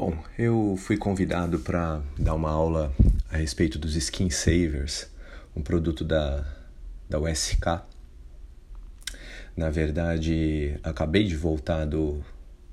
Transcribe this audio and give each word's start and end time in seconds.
Bom, 0.00 0.16
eu 0.38 0.76
fui 0.78 0.96
convidado 0.96 1.58
para 1.58 2.00
dar 2.16 2.36
uma 2.36 2.50
aula 2.50 2.94
a 3.28 3.36
respeito 3.36 3.80
dos 3.80 3.96
Skin 3.96 4.30
Savers, 4.30 5.10
um 5.56 5.60
produto 5.60 6.04
da, 6.04 6.46
da 7.10 7.18
USK. 7.18 7.82
Na 9.56 9.70
verdade, 9.70 10.78
acabei 10.84 11.24
de 11.24 11.34
voltar 11.34 11.84
do 11.84 12.22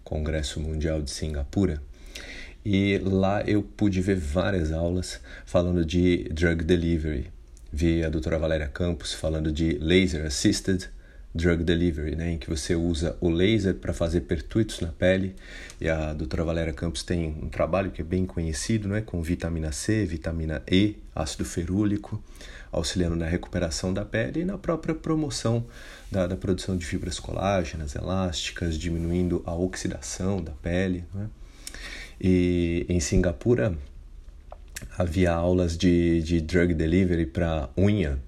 Congresso 0.04 0.60
Mundial 0.60 1.02
de 1.02 1.10
Singapura 1.10 1.82
e 2.64 3.00
lá 3.00 3.42
eu 3.42 3.64
pude 3.64 4.02
ver 4.02 4.18
várias 4.18 4.71
aulas 4.71 5.20
falando 5.48 5.84
de 5.84 6.26
drug 6.26 6.64
delivery. 6.64 7.32
Vi 7.73 8.05
a 8.05 8.10
doutora 8.10 8.38
Valéria 8.38 8.68
Campos 8.68 9.16
falando 9.16 9.52
de 9.52 9.80
laser 9.80 10.28
assisted 10.28 10.92
drug 11.36 11.65
delivery, 11.65 12.15
né, 12.15 12.31
em 12.31 12.38
que 12.38 12.49
você 12.49 12.75
usa 12.75 13.17
o 13.20 13.29
laser 13.29 13.75
para 13.75 13.91
fazer 13.93 14.21
pertuitos 14.21 14.79
na 14.79 14.88
pele. 14.88 15.35
E 15.81 15.89
a 15.89 16.13
doutora 16.13 16.45
Valéria 16.45 16.71
Campos 16.71 17.04
tem 17.04 17.27
um 17.27 17.49
trabalho 17.49 17.91
que 17.91 18.02
é 18.02 18.05
bem 18.05 18.25
conhecido, 18.25 18.88
né, 18.88 19.02
com 19.02 19.21
vitamina 19.21 19.73
C, 19.73 20.05
vitamina 20.05 20.63
E, 20.66 20.95
ácido 21.13 21.43
ferúlico, 21.43 22.23
auxiliando 22.71 23.17
na 23.17 23.26
recuperação 23.26 23.93
da 23.93 24.05
pele 24.05 24.41
e 24.41 24.45
na 24.45 24.57
própria 24.57 24.95
promoção 24.95 25.66
da, 26.09 26.26
da 26.26 26.38
produção 26.38 26.77
de 26.77 26.85
fibras 26.85 27.20
colágenas, 27.20 27.95
elásticas, 27.95 28.77
diminuindo 28.77 29.43
a 29.45 29.54
oxidação 29.54 30.41
da 30.41 30.54
pele. 30.54 31.04
Né? 31.13 31.27
E 32.20 32.85
em 32.88 33.02
Singapura 33.02 33.77
havia 34.98 35.34
aulas 35.34 35.77
de, 35.77 36.21
de 36.23 36.40
drug 36.40 36.73
delivery 36.73 37.26
para 37.26 37.70
unha, 37.77 38.20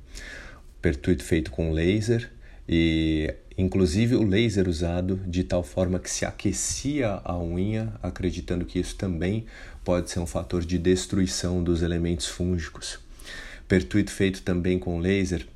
pertuito 0.81 1.23
feito 1.23 1.51
com 1.51 1.71
laser 1.71 2.31
e 2.67 3.33
inclusive 3.57 4.15
o 4.15 4.23
laser 4.23 4.67
usado 4.67 5.19
de 5.25 5.43
tal 5.43 5.63
forma 5.63 5.99
que 5.99 6.09
se 6.09 6.25
aquecia 6.25 7.21
a 7.23 7.37
unha, 7.37 7.93
acreditando 8.03 8.65
que 8.65 8.79
isso 8.79 8.95
também 8.95 9.45
pode 9.83 10.11
ser 10.11 10.19
um 10.19 10.27
fator 10.27 10.63
de 10.63 10.77
destruição 10.77 11.63
dos 11.63 11.81
elementos 11.81 12.27
fúngicos. 12.27 12.99
Pertuito 13.67 14.11
feito 14.11 14.41
também 14.43 14.77
com 14.77 14.99
laser 14.99 15.47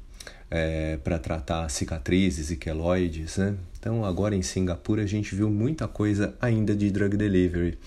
é, 0.50 0.98
para 0.98 1.18
tratar 1.18 1.70
cicatrizes 1.70 2.52
e 2.52 2.58
queloides. 2.58 3.38
Né? 3.38 3.56
Então, 3.80 4.04
agora 4.04 4.36
em 4.36 4.42
Singapura, 4.42 5.04
a 5.04 5.08
gente 5.08 5.34
viu 5.34 5.50
muita 5.50 5.88
coisa 5.88 6.36
ainda 6.42 6.76
de 6.76 6.92
drug 6.92 7.16
delivery. 7.16 7.78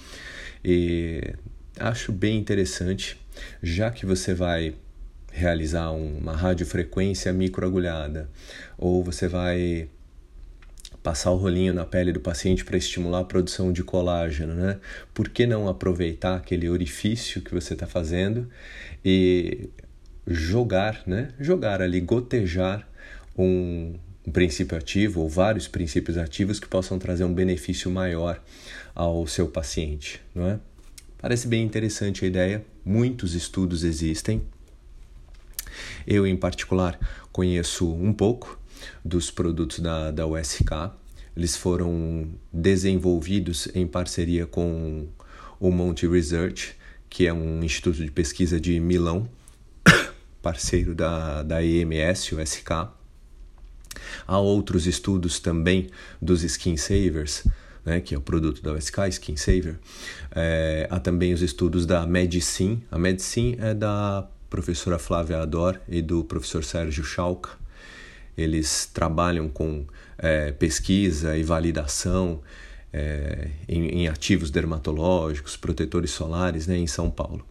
E 0.65 1.35
acho 1.79 2.11
bem 2.11 2.39
interessante, 2.39 3.21
já 3.63 3.91
que 3.91 4.07
você 4.07 4.33
vai 4.33 4.75
realizar 5.35 5.91
uma 5.91 6.33
radiofrequência 6.33 7.33
microagulhada, 7.33 8.31
ou 8.79 9.03
você 9.03 9.27
vai 9.27 9.89
passar 11.03 11.33
o 11.33 11.37
rolinho 11.37 11.75
na 11.75 11.85
pele 11.85 12.13
do 12.13 12.21
paciente 12.21 12.65
para 12.65 12.77
estimular 12.77 13.19
a 13.19 13.25
produção 13.25 13.73
de 13.73 13.83
colágeno, 13.83 14.55
né? 14.55 14.79
Por 15.13 15.29
que 15.29 15.45
não 15.45 15.69
aproveitar 15.69 16.37
aquele 16.37 16.69
orifício 16.69 17.43
que 17.43 17.53
você 17.53 17.75
está 17.75 17.87
fazendo 17.87 18.49
e 19.05 19.69
jogar, 20.25 21.03
né? 21.05 21.31
Jogar 21.39 21.83
ali, 21.83 22.01
gotejar 22.01 22.89
um, 23.37 23.97
um 24.25 24.31
princípio 24.31 24.79
ativo 24.79 25.21
ou 25.21 25.29
vários 25.29 25.67
princípios 25.67 26.17
ativos 26.17 26.61
que 26.61 26.69
possam 26.69 26.97
trazer 26.97 27.25
um 27.25 27.35
benefício 27.35 27.91
maior 27.91 28.41
ao 28.95 29.27
seu 29.27 29.49
paciente, 29.49 30.23
não 30.33 30.49
é? 30.49 30.61
Parece 31.19 31.49
bem 31.49 31.65
interessante 31.65 32.25
a 32.25 32.29
ideia, 32.29 32.65
muitos 32.85 33.35
estudos 33.35 33.83
existem, 33.83 34.43
eu, 36.07 36.27
em 36.27 36.37
particular, 36.37 36.99
conheço 37.33 37.93
um 37.93 38.13
pouco 38.13 38.59
dos 39.05 39.31
produtos 39.31 39.81
da, 39.81 40.11
da 40.11 40.27
USK. 40.27 40.93
Eles 41.37 41.57
foram 41.57 42.29
desenvolvidos 42.53 43.69
em 43.75 43.87
parceria 43.87 44.47
com 44.47 45.09
o 45.59 45.71
Monte 45.71 46.07
Research, 46.07 46.77
que 47.09 47.27
é 47.27 47.33
um 47.33 47.63
instituto 47.63 48.05
de 48.05 48.11
pesquisa 48.11 48.61
de 48.61 48.79
Milão, 48.79 49.29
parceiro 50.43 50.95
da, 50.95 51.43
da 51.43 51.63
EMS, 51.63 52.33
USK. 52.33 52.71
Há 54.27 54.39
outros 54.39 54.87
estudos 54.87 55.39
também 55.39 55.89
dos 56.21 56.43
Skin 56.43 56.77
Savers, 56.77 57.45
né, 57.85 58.01
que 58.01 58.15
é 58.15 58.19
o 58.19 58.21
produto 58.21 58.63
da 58.63 58.73
USK, 58.73 59.09
Skin 59.11 59.37
Saver. 59.37 59.79
É, 60.35 60.87
há 60.91 60.99
também 60.99 61.33
os 61.33 61.43
estudos 61.43 61.85
da 61.87 62.07
Medicine. 62.07 62.83
A 62.91 62.99
Medicine 62.99 63.57
é 63.61 63.75
da 63.75 64.27
professora 64.55 65.01
Flávia 65.01 65.41
Ador 65.41 65.81
e 65.89 66.01
do 66.01 66.23
professor 66.23 66.63
Sérgio 66.63 67.03
Schalka. 67.03 67.51
Eles 68.39 68.87
trabalham 68.87 69.49
com 69.49 69.85
é, 70.17 70.53
pesquisa 70.53 71.37
e 71.37 71.43
validação 71.43 72.41
é, 72.93 73.49
em, 73.69 73.89
em, 73.89 74.07
ativos 74.07 74.53
dermatológicos, 74.53 75.57
protetores 75.57 76.13
solares 76.13 76.69
né, 76.69 76.77
em 76.77 76.87
São 76.87 77.11
Paulo. 77.11 77.45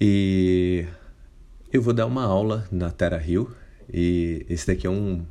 E 0.00 0.86
eu 1.70 1.82
vou 1.82 1.92
dar 1.92 2.06
uma 2.06 2.24
aula 2.24 2.66
na 2.72 2.90
Terra 2.90 3.18
Rio 3.18 3.54
e 3.92 4.46
esse 4.48 4.66
daqui 4.66 4.86
é 4.86 4.90
um 4.90 5.26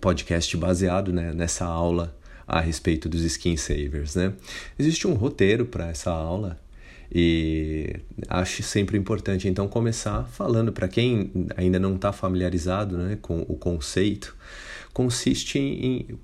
podcast 0.00 0.56
baseado 0.56 1.12
né, 1.12 1.32
nessa 1.32 1.64
aula 1.64 2.16
a 2.46 2.60
respeito 2.60 3.08
dos 3.08 3.22
skin 3.22 3.56
savers. 3.56 4.14
Né? 4.14 4.32
Existe 4.78 5.08
um 5.08 5.14
roteiro 5.14 5.66
para 5.66 5.88
essa 5.88 6.12
aula 6.12 6.64
e 7.12 7.96
acho 8.28 8.62
sempre 8.62 8.98
importante 8.98 9.48
então 9.48 9.68
começar 9.68 10.24
falando 10.24 10.72
para 10.72 10.88
quem 10.88 11.30
ainda 11.56 11.78
não 11.78 11.96
está 11.96 12.12
familiarizado 12.12 12.96
né, 12.96 13.18
com 13.20 13.40
o 13.48 13.56
conceito, 13.56 14.36
consiste 14.92 15.58
em, 15.58 16.18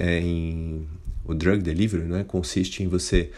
em 0.00 0.86
o 1.24 1.34
drug 1.34 1.62
delivery 1.62 2.04
né, 2.04 2.24
consiste 2.24 2.82
em 2.82 2.88
você 2.88 3.30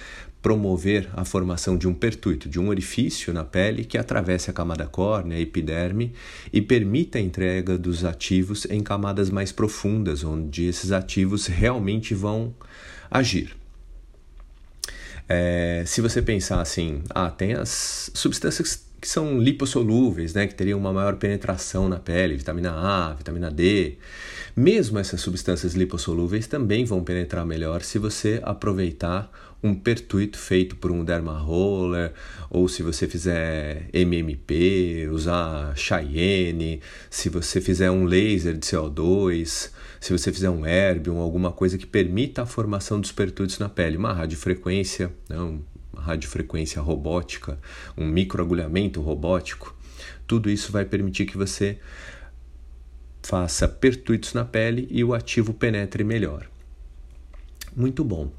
promover 0.42 1.08
a 1.12 1.24
formação 1.24 1.76
de 1.76 1.86
um 1.86 1.92
pertuito, 1.92 2.48
de 2.48 2.58
um 2.58 2.68
orifício 2.68 3.32
na 3.32 3.44
pele 3.44 3.84
que 3.84 3.98
atravesse 3.98 4.50
a 4.50 4.52
camada 4.52 4.86
córnea, 4.86 5.36
a 5.36 5.40
epiderme 5.40 6.12
e 6.52 6.62
permita 6.62 7.18
a 7.18 7.20
entrega 7.20 7.76
dos 7.76 8.04
ativos 8.04 8.66
em 8.70 8.82
camadas 8.82 9.28
mais 9.30 9.52
profundas, 9.52 10.24
onde 10.24 10.64
esses 10.64 10.92
ativos 10.92 11.46
realmente 11.46 12.14
vão 12.14 12.54
agir. 13.10 13.59
É, 15.32 15.84
se 15.86 16.00
você 16.00 16.20
pensar 16.20 16.60
assim, 16.60 17.02
ah, 17.10 17.30
tem 17.30 17.52
as 17.52 18.10
substâncias 18.12 18.84
que 19.00 19.06
são 19.06 19.38
lipossolúveis, 19.38 20.34
né, 20.34 20.48
que 20.48 20.56
teriam 20.56 20.76
uma 20.76 20.92
maior 20.92 21.14
penetração 21.14 21.88
na 21.88 22.00
pele, 22.00 22.36
vitamina 22.36 22.72
A, 22.72 23.14
vitamina 23.14 23.48
D. 23.48 23.96
Mesmo 24.56 24.98
essas 24.98 25.20
substâncias 25.20 25.74
lipossolúveis 25.74 26.48
também 26.48 26.84
vão 26.84 27.04
penetrar 27.04 27.46
melhor 27.46 27.82
se 27.82 27.96
você 27.96 28.40
aproveitar 28.42 29.30
um 29.62 29.72
pertuito 29.72 30.36
feito 30.36 30.74
por 30.74 30.90
um 30.90 31.04
derma 31.04 31.38
roller, 31.38 32.12
ou 32.50 32.66
se 32.66 32.82
você 32.82 33.06
fizer 33.06 33.88
MMP, 33.92 35.08
usar 35.12 35.76
Cheyenne, 35.76 36.80
se 37.08 37.28
você 37.28 37.60
fizer 37.60 37.90
um 37.90 38.04
laser 38.04 38.54
de 38.54 38.66
CO2, 38.66 39.70
se 40.00 40.12
você 40.12 40.32
fizer 40.32 40.48
um 40.48 40.66
Erbium, 40.66 41.18
alguma 41.18 41.52
coisa 41.52 41.76
que 41.76 41.86
permita 41.86 42.42
a 42.42 42.46
formação 42.46 42.98
dos 42.98 43.12
pertuitos 43.12 43.58
na 43.58 43.68
pele, 43.68 43.98
uma 43.98 44.14
radiofrequência, 44.14 45.12
né, 45.28 45.36
uma 45.38 46.02
radiofrequência 46.02 46.80
robótica, 46.80 47.58
um 47.96 48.06
microagulhamento 48.06 49.02
robótico, 49.02 49.76
tudo 50.26 50.48
isso 50.48 50.72
vai 50.72 50.86
permitir 50.86 51.26
que 51.26 51.36
você 51.36 51.78
faça 53.22 53.68
pertuitos 53.68 54.32
na 54.32 54.44
pele 54.44 54.88
e 54.90 55.04
o 55.04 55.12
ativo 55.12 55.52
penetre 55.52 56.02
melhor. 56.02 56.48
Muito 57.76 58.02
bom. 58.02 58.32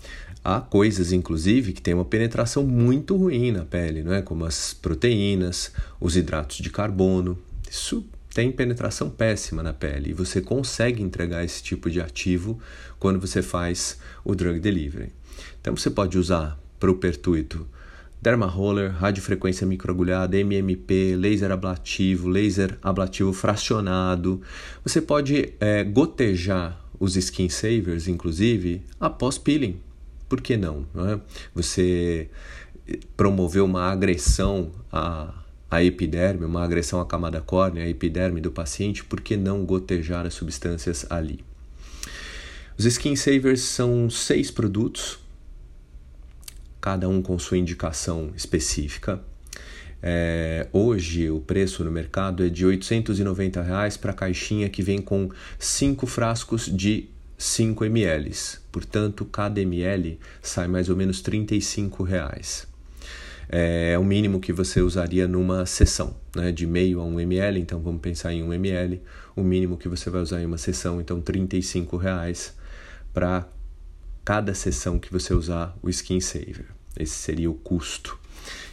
Há 0.43 0.59
coisas, 0.59 1.11
inclusive, 1.11 1.71
que 1.71 1.81
têm 1.81 1.93
uma 1.93 2.03
penetração 2.03 2.63
muito 2.63 3.15
ruim 3.15 3.51
na 3.51 3.63
pele, 3.63 4.01
não 4.01 4.13
é? 4.13 4.23
como 4.23 4.43
as 4.43 4.73
proteínas, 4.73 5.71
os 5.99 6.15
hidratos 6.15 6.57
de 6.57 6.69
carbono. 6.71 7.37
Isso 7.69 8.03
tem 8.33 8.51
penetração 8.51 9.09
péssima 9.09 9.61
na 9.61 9.73
pele 9.73 10.11
e 10.11 10.13
você 10.13 10.41
consegue 10.41 11.03
entregar 11.03 11.43
esse 11.43 11.61
tipo 11.61 11.89
de 11.89 12.01
ativo 12.01 12.59
quando 12.99 13.19
você 13.19 13.41
faz 13.41 13.97
o 14.23 14.33
drug 14.33 14.59
delivery. 14.59 15.11
Então 15.59 15.75
você 15.75 15.89
pode 15.89 16.17
usar 16.17 16.59
para 16.79 16.89
o 16.89 16.95
pertuito 16.95 17.67
derma 18.21 18.45
roller, 18.45 18.91
radiofrequência 18.91 19.65
microagulhada, 19.65 20.37
MMP, 20.37 21.15
laser 21.15 21.51
ablativo, 21.51 22.29
laser 22.29 22.77
ablativo 22.81 23.33
fracionado. 23.33 24.41
Você 24.83 25.01
pode 25.01 25.53
é, 25.59 25.83
gotejar 25.83 26.79
os 26.99 27.15
skin 27.15 27.49
savers, 27.49 28.07
inclusive, 28.07 28.83
após 28.99 29.39
peeling 29.39 29.79
por 30.31 30.39
que 30.39 30.55
não? 30.55 30.85
não 30.93 31.09
é? 31.09 31.19
Você 31.53 32.29
promoveu 33.17 33.65
uma 33.65 33.91
agressão 33.91 34.71
à, 34.89 35.40
à 35.71 35.81
epiderme, 35.81 36.45
uma 36.45 36.61
agressão 36.61 36.99
à 36.99 37.05
camada 37.05 37.39
córnea, 37.39 37.85
à 37.85 37.87
epiderme 37.87 38.41
do 38.41 38.51
paciente, 38.51 39.05
por 39.05 39.21
que 39.21 39.37
não 39.37 39.65
gotejar 39.65 40.25
as 40.25 40.33
substâncias 40.33 41.09
ali? 41.09 41.39
Os 42.77 42.85
Skin 42.85 43.15
Savers 43.15 43.61
são 43.61 44.09
seis 44.09 44.51
produtos, 44.51 45.17
cada 46.81 47.07
um 47.07 47.21
com 47.21 47.39
sua 47.39 47.57
indicação 47.57 48.31
específica. 48.35 49.21
É, 50.03 50.67
hoje 50.73 51.29
o 51.29 51.39
preço 51.39 51.83
no 51.85 51.91
mercado 51.91 52.43
é 52.43 52.49
de 52.49 52.63
R$ 52.63 52.71
890 52.71 53.63
para 54.01 54.11
a 54.11 54.15
caixinha 54.15 54.67
que 54.67 54.81
vem 54.81 55.01
com 55.01 55.29
cinco 55.57 56.05
frascos 56.05 56.65
de 56.65 57.07
5 57.37 57.85
ml. 57.85 58.31
Portanto, 58.71 59.23
cada 59.25 59.61
ml 59.61 60.19
sai 60.41 60.67
mais 60.67 60.89
ou 60.89 60.97
menos 60.97 61.21
35 61.21 62.03
reais. 62.03 62.70
É, 63.53 63.97
o 63.99 64.03
mínimo 64.03 64.39
que 64.39 64.53
você 64.53 64.79
usaria 64.79 65.27
numa 65.27 65.65
sessão, 65.65 66.15
né, 66.33 66.53
de 66.53 66.65
meio 66.65 67.01
a 67.01 67.03
1 67.03 67.19
ml, 67.19 67.59
então 67.59 67.81
vamos 67.81 67.99
pensar 67.99 68.31
em 68.31 68.41
1 68.41 68.53
ml, 68.53 69.01
o 69.35 69.43
mínimo 69.43 69.77
que 69.77 69.89
você 69.89 70.09
vai 70.09 70.21
usar 70.21 70.41
em 70.41 70.45
uma 70.45 70.57
sessão, 70.57 71.01
então 71.01 71.19
35 71.19 71.97
reais 71.97 72.55
para 73.13 73.45
cada 74.23 74.53
sessão 74.53 74.97
que 74.97 75.11
você 75.11 75.33
usar 75.33 75.77
o 75.83 75.89
Skin 75.89 76.21
Saver. 76.21 76.67
Esse 76.97 77.15
seria 77.15 77.51
o 77.51 77.53
custo. 77.53 78.17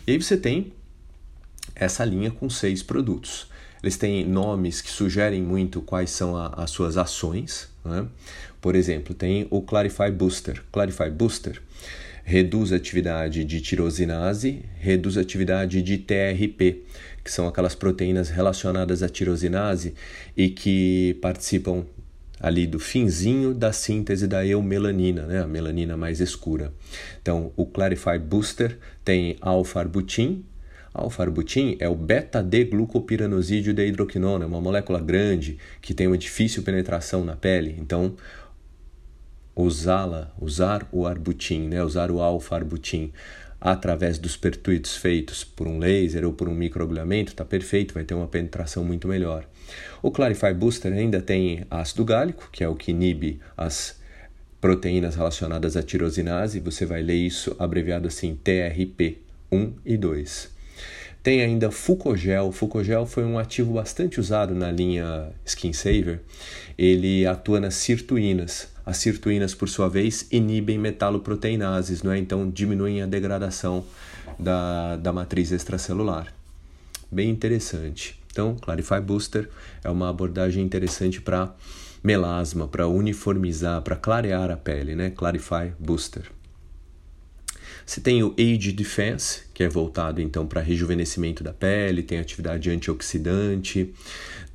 E 0.07 0.13
aí 0.13 0.23
você 0.23 0.37
tem 0.37 0.73
essa 1.75 2.05
linha 2.05 2.31
com 2.31 2.49
seis 2.49 2.81
produtos. 2.81 3.49
Eles 3.83 3.97
têm 3.97 4.25
nomes 4.25 4.81
que 4.81 4.91
sugerem 4.91 5.43
muito 5.43 5.83
quais 5.83 6.11
são 6.11 6.37
a, 6.37 6.49
as 6.49 6.71
suas 6.71 6.97
ações. 6.97 7.69
Né? 7.85 8.07
Por 8.61 8.77
exemplo, 8.77 9.13
tem 9.13 9.49
o 9.51 9.61
Clarify 9.61 10.11
Booster. 10.13 10.63
Clarify 10.71 11.11
Booster 11.11 11.61
reduz 12.29 12.75
a 12.75 12.77
atividade 12.77 13.43
de 13.43 13.59
tirosinase, 13.59 14.61
reduz 14.79 15.17
a 15.17 15.23
atividade 15.23 15.81
de 15.81 15.97
TRP, 15.97 16.83
que 17.25 17.33
são 17.33 17.49
aquelas 17.49 17.75
proteínas 17.75 18.29
relacionadas 18.29 19.03
à 19.03 19.09
tirosinase 19.09 19.95
e 20.37 20.51
que 20.51 21.17
participam 21.23 21.87
ali 22.39 22.67
do 22.67 22.79
finzinho 22.79 23.55
da 23.55 23.73
síntese 23.73 24.27
da 24.27 24.45
eumelanina, 24.45 25.23
né, 25.23 25.41
a 25.41 25.47
melanina 25.47 25.97
mais 25.97 26.21
escura. 26.21 26.71
Então, 27.23 27.51
o 27.57 27.65
Clarify 27.65 28.19
Booster 28.19 28.79
tem 29.03 29.39
alfa-arbutin, 29.41 30.45
Alfa-arbutin 30.93 31.77
é 31.79 31.89
o 31.89 31.95
beta-D-glucopiranosídeo 31.95 33.73
de 33.73 33.87
hidroquinona, 33.87 34.47
uma 34.47 34.61
molécula 34.61 35.01
grande 35.01 35.57
que 35.81 35.95
tem 35.95 36.09
uma 36.09 36.19
difícil 36.19 36.63
penetração 36.63 37.25
na 37.25 37.37
pele. 37.37 37.77
Então, 37.79 38.17
usá-la, 39.63 40.33
usar 40.41 40.89
o 40.93 41.07
arbutin, 41.07 41.69
né, 41.69 41.83
usar 41.83 42.11
o 42.11 42.21
alfa-arbutin 42.21 43.13
através 43.61 44.19
dos 44.19 44.37
pertuitos 44.37 44.97
feitos 44.97 45.43
por 45.43 45.67
um 45.67 45.79
laser 45.79 46.25
ou 46.25 46.33
por 46.33 46.49
um 46.49 46.55
microagulhamento, 46.55 47.33
está 47.33 47.45
perfeito, 47.45 47.95
vai 47.95 48.05
ter 48.05 48.15
uma 48.15 48.29
penetração 48.29 48.85
muito 48.85 49.09
melhor. 49.09 49.45
O 50.01 50.11
Clarify 50.11 50.55
Booster 50.55 50.93
ainda 50.93 51.21
tem 51.21 51.67
ácido 51.69 52.05
gálico, 52.05 52.49
que 52.53 52.63
é 52.63 52.69
o 52.69 52.77
que 52.77 52.93
inibe 52.93 53.41
as 53.57 53.99
proteínas 54.61 55.17
relacionadas 55.17 55.77
à 55.77 55.83
tirosinase, 55.83 56.61
você 56.61 56.87
vai 56.87 57.03
ler 57.03 57.17
isso 57.17 57.55
abreviado 57.59 58.07
assim 58.07 58.39
TRP1 58.45 59.73
e 59.85 59.97
2. 59.97 60.59
Tem 61.23 61.43
ainda 61.43 61.71
Fucogel. 61.71 62.53
Fucogel 62.53 63.05
foi 63.05 63.25
um 63.25 63.39
ativo 63.39 63.75
bastante 63.75 64.21
usado 64.21 64.55
na 64.55 64.71
linha 64.71 65.31
Skin 65.45 65.73
Saver. 65.73 66.21
Ele 66.77 67.27
atua 67.27 67.61
nas 67.61 67.75
sirtuínas. 67.75 68.69
As 68.89 68.97
sirtuínas, 68.97 69.55
por 69.55 69.69
sua 69.69 69.87
vez, 69.87 70.27
inibem 70.33 70.79
metaloproteinases, 70.79 72.03
não 72.03 72.11
é? 72.11 72.17
então 72.17 72.49
diminuem 72.49 73.03
a 73.03 73.07
degradação 73.07 73.85
da, 74.39 74.97
da 74.97 75.13
matriz 75.13 75.53
extracelular. 75.53 76.33
Bem 77.13 77.29
interessante. 77.29 78.19
Então, 78.33 78.57
Clarify 78.57 78.99
Booster 78.99 79.51
é 79.85 79.91
uma 79.91 80.09
abordagem 80.09 80.65
interessante 80.65 81.21
para 81.21 81.55
melasma, 82.03 82.67
para 82.67 82.89
uniformizar, 82.89 83.83
para 83.83 83.95
clarear 83.95 84.51
a 84.51 84.57
pele, 84.57 84.95
né? 84.95 85.11
Clarify 85.11 85.71
Booster. 85.79 86.23
Você 87.85 88.01
tem 88.01 88.23
o 88.23 88.35
Age 88.39 88.73
Defense, 88.73 89.43
que 89.53 89.63
é 89.63 89.69
voltado 89.69 90.23
então 90.23 90.47
para 90.47 90.63
rejuvenescimento 90.63 91.45
da 91.45 91.53
pele, 91.53 92.03
tem 92.03 92.19
atividade 92.19 92.71
antioxidante. 92.71 93.93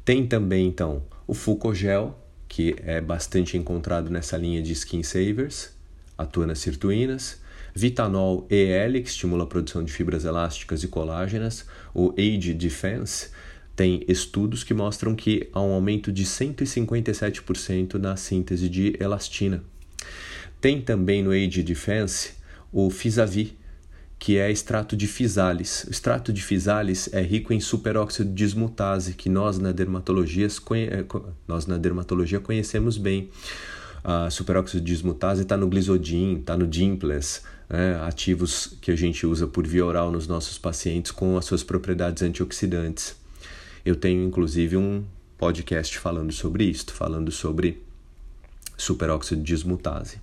Tem 0.04 0.26
também 0.26 0.66
então 0.66 1.04
o 1.28 1.36
Fucogel, 1.36 2.23
que 2.54 2.76
é 2.86 3.02
bastante 3.02 3.58
encontrado 3.58 4.12
nessa 4.12 4.38
linha 4.38 4.62
de 4.62 4.74
Skin 4.74 5.02
Savers, 5.02 5.72
atua 6.16 6.46
nas 6.46 6.60
sirtuínas. 6.60 7.42
Vitanol 7.74 8.46
EL, 8.48 8.94
que 9.02 9.10
estimula 9.10 9.46
a 9.46 9.48
produção 9.48 9.84
de 9.84 9.92
fibras 9.92 10.24
elásticas 10.24 10.84
e 10.84 10.88
colágenas. 10.88 11.66
O 11.96 12.14
Age 12.16 12.54
Defense 12.54 13.32
tem 13.76 14.06
estudos 14.08 14.64
que 14.64 14.72
mostram 14.72 15.16
que 15.16 15.50
há 15.52 15.60
um 15.60 15.74
aumento 15.74 16.12
de 16.12 16.26
157% 16.26 17.96
na 17.96 18.16
síntese 18.16 18.70
de 18.70 18.96
elastina. 19.00 19.64
Tem 20.62 20.80
também 20.80 21.24
no 21.24 21.32
Age 21.32 21.64
Defense 21.64 22.34
o 22.72 22.92
Fisavi, 22.92 23.58
que 24.24 24.38
é 24.38 24.50
extrato 24.50 24.96
de 24.96 25.06
fisalis. 25.06 25.84
O 25.84 25.92
extrato 25.92 26.32
de 26.32 26.42
fisalis 26.42 27.10
é 27.12 27.22
rico 27.22 27.52
em 27.52 27.60
superóxido 27.60 28.30
de 28.30 28.36
dismutase, 28.36 29.16
que 29.16 29.28
nós 29.28 29.60
na 29.60 29.74
dermatologia, 29.74 30.48
eh, 30.48 31.06
nós 31.46 31.68
na 31.68 31.76
dermatologia 31.76 32.40
conhecemos 32.40 32.98
bem. 32.98 33.30
A 34.02 34.30
superóxido 34.30 34.82
de 34.82 34.94
dismutase 34.94 35.42
está 35.42 35.58
no 35.58 35.68
glisodin, 35.68 36.40
está 36.40 36.56
no 36.56 36.66
Dimples, 36.66 37.44
né? 37.70 38.00
ativos 38.08 38.78
que 38.80 38.92
a 38.92 38.96
gente 38.96 39.28
usa 39.28 39.46
por 39.46 39.68
via 39.68 39.86
oral 39.86 40.10
nos 40.10 40.26
nossos 40.26 40.58
pacientes 40.58 41.12
com 41.12 41.36
as 41.36 41.44
suas 41.44 41.62
propriedades 41.62 42.24
antioxidantes. 42.24 43.18
Eu 43.84 43.98
tenho 43.98 44.24
inclusive 44.24 44.78
um 44.78 45.04
podcast 45.38 46.00
falando 46.00 46.32
sobre 46.32 46.64
isso, 46.64 46.94
falando 46.94 47.30
sobre 47.30 47.84
superóxido 48.78 49.42
de 49.42 49.54
dismutase. 49.54 50.22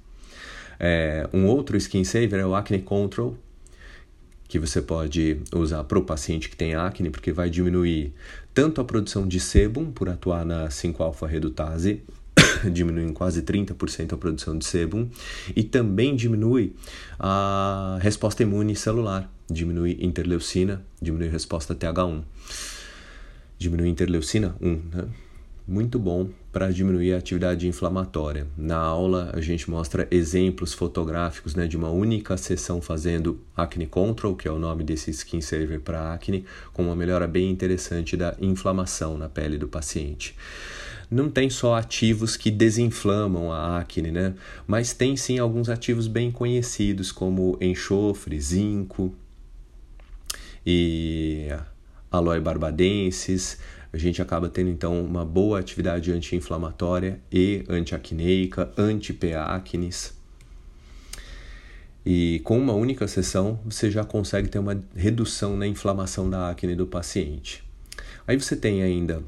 É, 0.78 1.28
um 1.34 1.44
outro 1.44 1.76
skin 1.76 2.02
saver 2.02 2.40
é 2.40 2.46
o 2.46 2.54
Acne 2.54 2.80
Control, 2.80 3.36
que 4.50 4.58
você 4.58 4.82
pode 4.82 5.40
usar 5.54 5.84
para 5.84 5.96
o 5.96 6.02
paciente 6.02 6.48
que 6.50 6.56
tem 6.56 6.74
acne, 6.74 7.08
porque 7.08 7.30
vai 7.30 7.48
diminuir 7.48 8.12
tanto 8.52 8.80
a 8.80 8.84
produção 8.84 9.26
de 9.26 9.38
sebum 9.38 9.92
por 9.92 10.08
atuar 10.08 10.44
na 10.44 10.66
5-alfa-redutase, 10.66 12.02
diminui 12.72 13.04
em 13.04 13.12
quase 13.12 13.42
30% 13.42 14.12
a 14.12 14.16
produção 14.16 14.58
de 14.58 14.64
sebum, 14.64 15.08
e 15.54 15.62
também 15.62 16.16
diminui 16.16 16.74
a 17.16 17.96
resposta 18.02 18.42
imune 18.42 18.74
celular, 18.74 19.32
diminui 19.48 19.96
interleucina, 20.00 20.84
diminui 21.00 21.28
resposta 21.28 21.72
TH1. 21.72 22.24
Diminui 23.56 23.88
interleucina 23.88 24.56
1, 24.60 24.68
né? 24.92 25.04
Muito 25.70 26.00
bom 26.00 26.28
para 26.50 26.72
diminuir 26.72 27.14
a 27.14 27.18
atividade 27.18 27.68
inflamatória. 27.68 28.44
Na 28.56 28.76
aula 28.76 29.30
a 29.32 29.40
gente 29.40 29.70
mostra 29.70 30.08
exemplos 30.10 30.74
fotográficos 30.74 31.54
né, 31.54 31.68
de 31.68 31.76
uma 31.76 31.90
única 31.90 32.36
sessão 32.36 32.82
fazendo 32.82 33.40
Acne 33.56 33.86
Control, 33.86 34.34
que 34.34 34.48
é 34.48 34.50
o 34.50 34.58
nome 34.58 34.82
desse 34.82 35.12
skin 35.12 35.40
saver 35.40 35.80
para 35.80 36.12
acne, 36.12 36.44
com 36.72 36.82
uma 36.82 36.96
melhora 36.96 37.28
bem 37.28 37.48
interessante 37.48 38.16
da 38.16 38.34
inflamação 38.40 39.16
na 39.16 39.28
pele 39.28 39.56
do 39.56 39.68
paciente. 39.68 40.34
Não 41.08 41.30
tem 41.30 41.48
só 41.48 41.76
ativos 41.76 42.36
que 42.36 42.50
desinflamam 42.50 43.52
a 43.52 43.78
acne, 43.78 44.10
né? 44.10 44.34
Mas 44.66 44.92
tem 44.92 45.16
sim 45.16 45.38
alguns 45.38 45.68
ativos 45.68 46.08
bem 46.08 46.32
conhecidos 46.32 47.12
como 47.12 47.56
enxofre, 47.60 48.40
zinco 48.40 49.14
e 50.66 51.48
aloe 52.10 52.40
barbadensis, 52.40 53.58
a 53.92 53.96
gente 53.96 54.22
acaba 54.22 54.48
tendo 54.48 54.70
então 54.70 55.04
uma 55.04 55.24
boa 55.24 55.58
atividade 55.58 56.12
anti-inflamatória 56.12 57.20
e 57.30 57.64
anti-acneica, 57.68 58.72
anti-peacnes. 58.76 60.14
E 62.06 62.40
com 62.44 62.58
uma 62.58 62.72
única 62.72 63.06
sessão 63.08 63.60
você 63.64 63.90
já 63.90 64.04
consegue 64.04 64.48
ter 64.48 64.58
uma 64.58 64.82
redução 64.94 65.56
na 65.56 65.66
inflamação 65.66 66.30
da 66.30 66.50
acne 66.50 66.74
do 66.74 66.86
paciente. 66.86 67.64
Aí 68.26 68.40
você 68.40 68.56
tem 68.56 68.82
ainda 68.82 69.22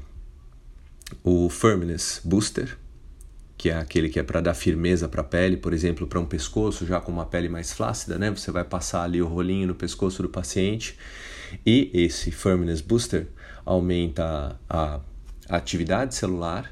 o 1.23 1.49
Firmness 1.49 2.21
Booster, 2.23 2.77
que 3.57 3.69
é 3.69 3.77
aquele 3.77 4.09
que 4.09 4.19
é 4.19 4.23
para 4.23 4.41
dar 4.41 4.53
firmeza 4.53 5.07
para 5.07 5.21
a 5.21 5.25
pele, 5.25 5.57
por 5.57 5.73
exemplo, 5.73 6.07
para 6.07 6.19
um 6.19 6.25
pescoço 6.25 6.85
já 6.85 6.99
com 6.99 7.11
uma 7.11 7.25
pele 7.25 7.49
mais 7.49 7.73
flácida, 7.73 8.17
né? 8.17 8.31
Você 8.31 8.49
vai 8.49 8.63
passar 8.63 9.03
ali 9.03 9.21
o 9.21 9.27
rolinho 9.27 9.67
no 9.67 9.75
pescoço 9.75 10.23
do 10.23 10.29
paciente. 10.29 10.97
E 11.65 11.91
esse 11.93 12.31
Firmness 12.31 12.81
Booster 12.81 13.27
aumenta 13.65 14.59
a 14.69 14.99
atividade 15.49 16.15
celular, 16.15 16.71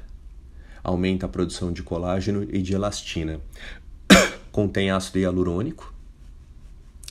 aumenta 0.82 1.26
a 1.26 1.28
produção 1.28 1.72
de 1.72 1.82
colágeno 1.82 2.46
e 2.50 2.60
de 2.60 2.74
elastina. 2.74 3.40
Contém 4.50 4.90
ácido 4.90 5.18
hialurônico, 5.18 5.92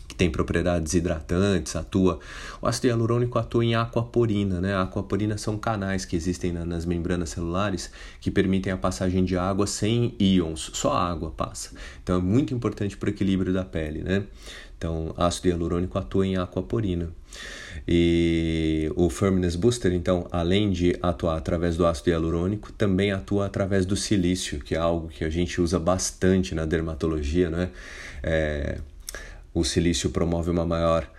que 0.08 0.16
tem 0.16 0.30
propriedades 0.30 0.94
hidratantes, 0.94 1.76
atua. 1.76 2.20
O 2.62 2.68
ácido 2.68 2.88
hialurônico 2.88 3.40
atua 3.40 3.64
em 3.64 3.76
aquaporina, 3.76 4.60
né? 4.60 4.76
A 4.76 4.84
aquaporina 4.84 5.38
são 5.38 5.58
canais 5.58 6.04
que 6.06 6.16
existem 6.16 6.52
na, 6.52 6.66
nas 6.66 6.86
membranas 6.86 7.30
celulares 7.30 7.92
que 8.20 8.30
permitem 8.30 8.74
a 8.74 8.78
passagem 8.78 9.24
de 9.24 9.38
água 9.38 9.66
sem 9.66 10.16
íons, 10.20 10.72
só 10.74 10.94
a 10.94 11.10
água 11.10 11.32
passa. 11.32 11.72
Então 12.04 12.18
é 12.18 12.22
muito 12.22 12.54
importante 12.54 12.98
para 12.98 13.08
o 13.08 13.10
equilíbrio 13.10 13.54
da 13.54 13.64
pele, 13.64 14.04
né? 14.04 14.26
Então, 14.78 15.14
ácido 15.16 15.48
hialurônico 15.48 15.98
atua 16.00 16.26
em 16.26 16.38
aquaporina. 16.38 17.10
E 17.88 18.92
o 18.96 19.10
Firmness 19.10 19.56
Booster, 19.56 19.92
então, 19.94 20.28
além 20.32 20.72
de 20.72 20.96
atuar 21.02 21.38
através 21.38 21.76
do 21.76 21.86
ácido 21.86 22.10
hialurônico, 22.12 22.72
também 22.72 23.12
atua 23.12 23.46
através 23.46 23.86
do 23.86 23.96
silício, 23.96 24.60
que 24.60 24.76
é 24.76 24.78
algo 24.78 25.08
que 25.08 25.24
a 25.24 25.30
gente 25.30 25.60
usa 25.60 25.80
bastante 25.80 26.54
na 26.54 26.66
dermatologia, 26.66 27.50
né? 27.50 27.70
É, 28.22 28.78
o 29.54 29.64
silício 29.64 30.10
promove 30.10 30.50
uma 30.50 30.66
maior 30.66 31.10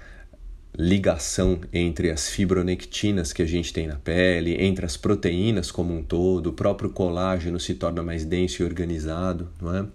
ligação 0.76 1.60
entre 1.72 2.10
as 2.10 2.30
fibronectinas 2.30 3.32
que 3.32 3.42
a 3.42 3.46
gente 3.46 3.72
tem 3.72 3.86
na 3.86 3.96
pele, 3.96 4.56
entre 4.58 4.86
as 4.86 4.96
proteínas 4.96 5.70
como 5.70 5.94
um 5.94 6.02
todo, 6.02 6.48
o 6.48 6.52
próprio 6.52 6.90
colágeno 6.90 7.60
se 7.60 7.74
torna 7.74 8.02
mais 8.02 8.24
denso 8.24 8.62
e 8.62 8.64
organizado, 8.64 9.50
não 9.60 9.76
é? 9.76 9.86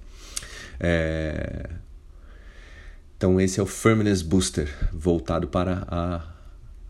é... 0.79 1.69
Então 3.17 3.41
esse 3.41 3.59
é 3.59 3.63
o 3.63 3.65
Firmness 3.65 4.21
Booster, 4.21 4.71
voltado 4.93 5.47
para 5.47 5.87
a, 5.87 6.23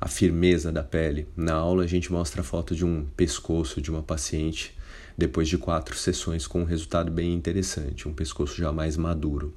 a 0.01 0.07
firmeza 0.09 0.73
da 0.73 0.83
pele. 0.83 1.25
Na 1.37 1.53
aula 1.53 1.85
a 1.85 1.87
gente 1.87 2.11
mostra 2.11 2.41
a 2.41 2.43
foto 2.43 2.75
de 2.75 2.85
um 2.85 3.05
pescoço 3.15 3.81
de 3.81 3.89
uma 3.89 4.03
paciente 4.03 4.77
depois 5.17 5.47
de 5.47 5.57
quatro 5.57 5.95
sessões 5.95 6.45
com 6.45 6.61
um 6.61 6.65
resultado 6.65 7.09
bem 7.09 7.33
interessante, 7.33 8.09
um 8.09 8.13
pescoço 8.13 8.57
já 8.57 8.73
mais 8.73 8.97
maduro. 8.97 9.53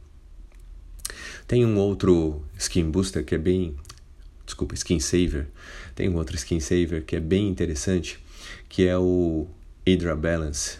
Tem 1.44 1.66
um 1.66 1.76
outro 1.76 2.40
Skin 2.56 2.88
Booster 2.88 3.24
que 3.24 3.34
é 3.34 3.38
bem 3.38 3.74
desculpa, 4.46 4.74
Skin 4.74 5.00
Saver. 5.00 5.48
Tem 5.96 6.08
um 6.08 6.14
outro 6.14 6.36
Skin 6.36 6.60
Saver 6.60 7.04
que 7.04 7.16
é 7.16 7.20
bem 7.20 7.48
interessante, 7.48 8.22
que 8.68 8.86
é 8.86 8.96
o 8.96 9.48
Hydra 9.84 10.14
Balance. 10.14 10.78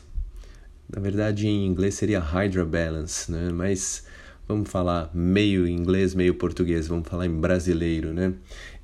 Na 0.88 1.00
verdade, 1.00 1.48
em 1.48 1.66
inglês 1.66 1.94
seria 1.94 2.20
Hydra 2.20 2.64
Balance, 2.64 3.30
né? 3.30 3.50
Mas 3.52 4.04
vamos 4.50 4.68
falar 4.68 5.10
meio 5.14 5.66
inglês, 5.68 6.12
meio 6.12 6.34
português, 6.34 6.88
vamos 6.88 7.08
falar 7.08 7.26
em 7.26 7.40
brasileiro, 7.40 8.12
né? 8.12 8.34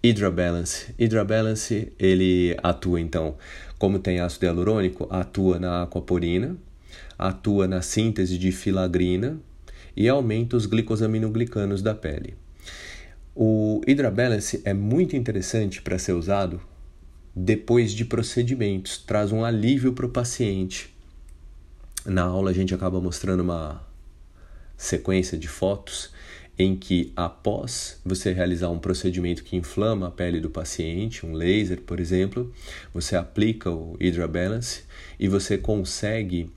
Hydra 0.03 0.31
Balance. 0.31 0.95
Hydra 0.97 1.25
Balance, 1.25 1.93
ele 1.99 2.57
atua 2.63 3.01
então, 3.01 3.35
como 3.77 3.99
tem 3.99 4.21
ácido 4.21 4.47
hialurônico, 4.47 5.09
atua 5.11 5.59
na 5.59 5.83
aquaporina, 5.83 6.57
atua 7.19 7.67
na 7.67 7.83
síntese 7.83 8.39
de 8.39 8.53
filagrina 8.53 9.41
e 9.97 10.09
aumenta 10.09 10.57
os 10.57 10.67
glicosaminoglicanos 10.67 11.83
da 11.83 11.95
pele. 11.95 12.35
O 13.35 13.81
Hydra 13.87 14.11
Balance 14.11 14.63
é 14.65 14.73
muito 14.73 15.17
interessante 15.17 15.83
para 15.83 15.99
ser 15.99 16.13
usado 16.13 16.61
depois 17.35 17.93
de 17.93 18.05
procedimentos, 18.05 18.99
traz 18.99 19.33
um 19.33 19.45
alívio 19.45 19.93
para 19.93 20.07
o 20.07 20.11
paciente. 20.11 20.95
Na 22.05 22.23
aula 22.23 22.51
a 22.51 22.55
gente 22.55 22.73
acaba 22.73 23.01
mostrando 23.01 23.41
uma 23.41 23.86
sequência 24.77 25.39
de 25.39 25.49
fotos 25.49 26.11
em 26.59 26.75
que 26.75 27.13
após 27.15 28.01
você 28.05 28.33
realizar 28.33 28.71
um 28.71 28.79
procedimento 28.79 29.45
que 29.45 29.57
inflama 29.57 30.09
a 30.09 30.11
pele 30.11 30.41
do 30.41 30.49
paciente, 30.49 31.27
um 31.27 31.33
laser, 31.33 31.83
por 31.83 32.01
exemplo, 32.01 32.53
você 32.95 33.15
aplica 33.15 33.71
o 33.71 33.97
Hydra 34.01 34.27
Balance 34.27 34.85
e 35.21 35.29
você 35.29 35.59
consegue 35.59 36.51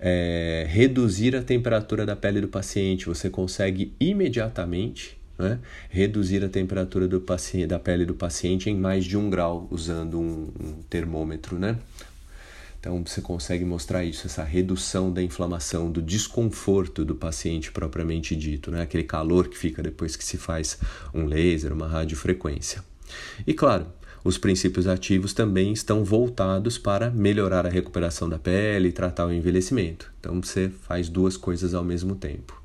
é, 0.00 0.66
reduzir 0.68 1.36
a 1.36 1.42
temperatura 1.42 2.06
da 2.06 2.16
pele 2.16 2.40
do 2.40 2.48
paciente, 2.48 3.06
você 3.06 3.28
consegue 3.28 3.92
imediatamente 4.00 5.18
né? 5.38 5.58
reduzir 5.90 6.44
a 6.44 6.48
temperatura 6.48 7.06
do 7.06 7.20
paciente, 7.20 7.66
da 7.66 7.78
pele 7.78 8.04
do 8.04 8.14
paciente 8.14 8.70
em 8.70 8.76
mais 8.76 9.04
de 9.04 9.16
um 9.16 9.28
grau 9.28 9.68
usando 9.70 10.18
um, 10.18 10.50
um 10.60 10.72
termômetro. 10.88 11.58
Né? 11.58 11.76
Então 12.82 13.00
você 13.06 13.20
consegue 13.20 13.64
mostrar 13.64 14.04
isso, 14.04 14.26
essa 14.26 14.42
redução 14.42 15.12
da 15.12 15.22
inflamação, 15.22 15.88
do 15.88 16.02
desconforto 16.02 17.04
do 17.04 17.14
paciente 17.14 17.70
propriamente 17.70 18.34
dito, 18.34 18.72
né? 18.72 18.82
aquele 18.82 19.04
calor 19.04 19.46
que 19.46 19.56
fica 19.56 19.80
depois 19.80 20.16
que 20.16 20.24
se 20.24 20.36
faz 20.36 20.80
um 21.14 21.24
laser, 21.24 21.72
uma 21.72 21.86
radiofrequência. 21.86 22.82
E 23.46 23.54
claro, 23.54 23.86
os 24.24 24.36
princípios 24.36 24.88
ativos 24.88 25.32
também 25.32 25.72
estão 25.72 26.04
voltados 26.04 26.76
para 26.76 27.08
melhorar 27.08 27.64
a 27.66 27.70
recuperação 27.70 28.28
da 28.28 28.36
pele 28.36 28.88
e 28.88 28.92
tratar 28.92 29.26
o 29.26 29.32
envelhecimento. 29.32 30.12
Então 30.18 30.42
você 30.42 30.68
faz 30.68 31.08
duas 31.08 31.36
coisas 31.36 31.74
ao 31.74 31.84
mesmo 31.84 32.16
tempo. 32.16 32.60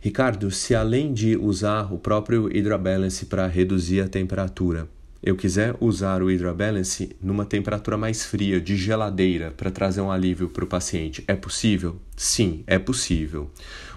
Ricardo, 0.00 0.50
se 0.50 0.74
além 0.74 1.12
de 1.12 1.36
usar 1.36 1.92
o 1.92 1.98
próprio 1.98 2.46
Hydra 2.46 2.78
Balance 2.78 3.26
para 3.26 3.46
reduzir 3.46 4.00
a 4.00 4.08
temperatura, 4.08 4.88
eu 5.22 5.34
quiser 5.34 5.74
usar 5.80 6.22
o 6.22 6.26
Hydra 6.26 6.54
Balance 6.54 7.16
numa 7.20 7.44
temperatura 7.44 7.96
mais 7.96 8.24
fria, 8.24 8.60
de 8.60 8.76
geladeira, 8.76 9.50
para 9.50 9.70
trazer 9.70 10.00
um 10.00 10.10
alívio 10.10 10.48
para 10.48 10.64
o 10.64 10.66
paciente, 10.66 11.24
é 11.26 11.34
possível? 11.34 11.96
Sim, 12.16 12.62
é 12.66 12.78
possível. 12.78 13.50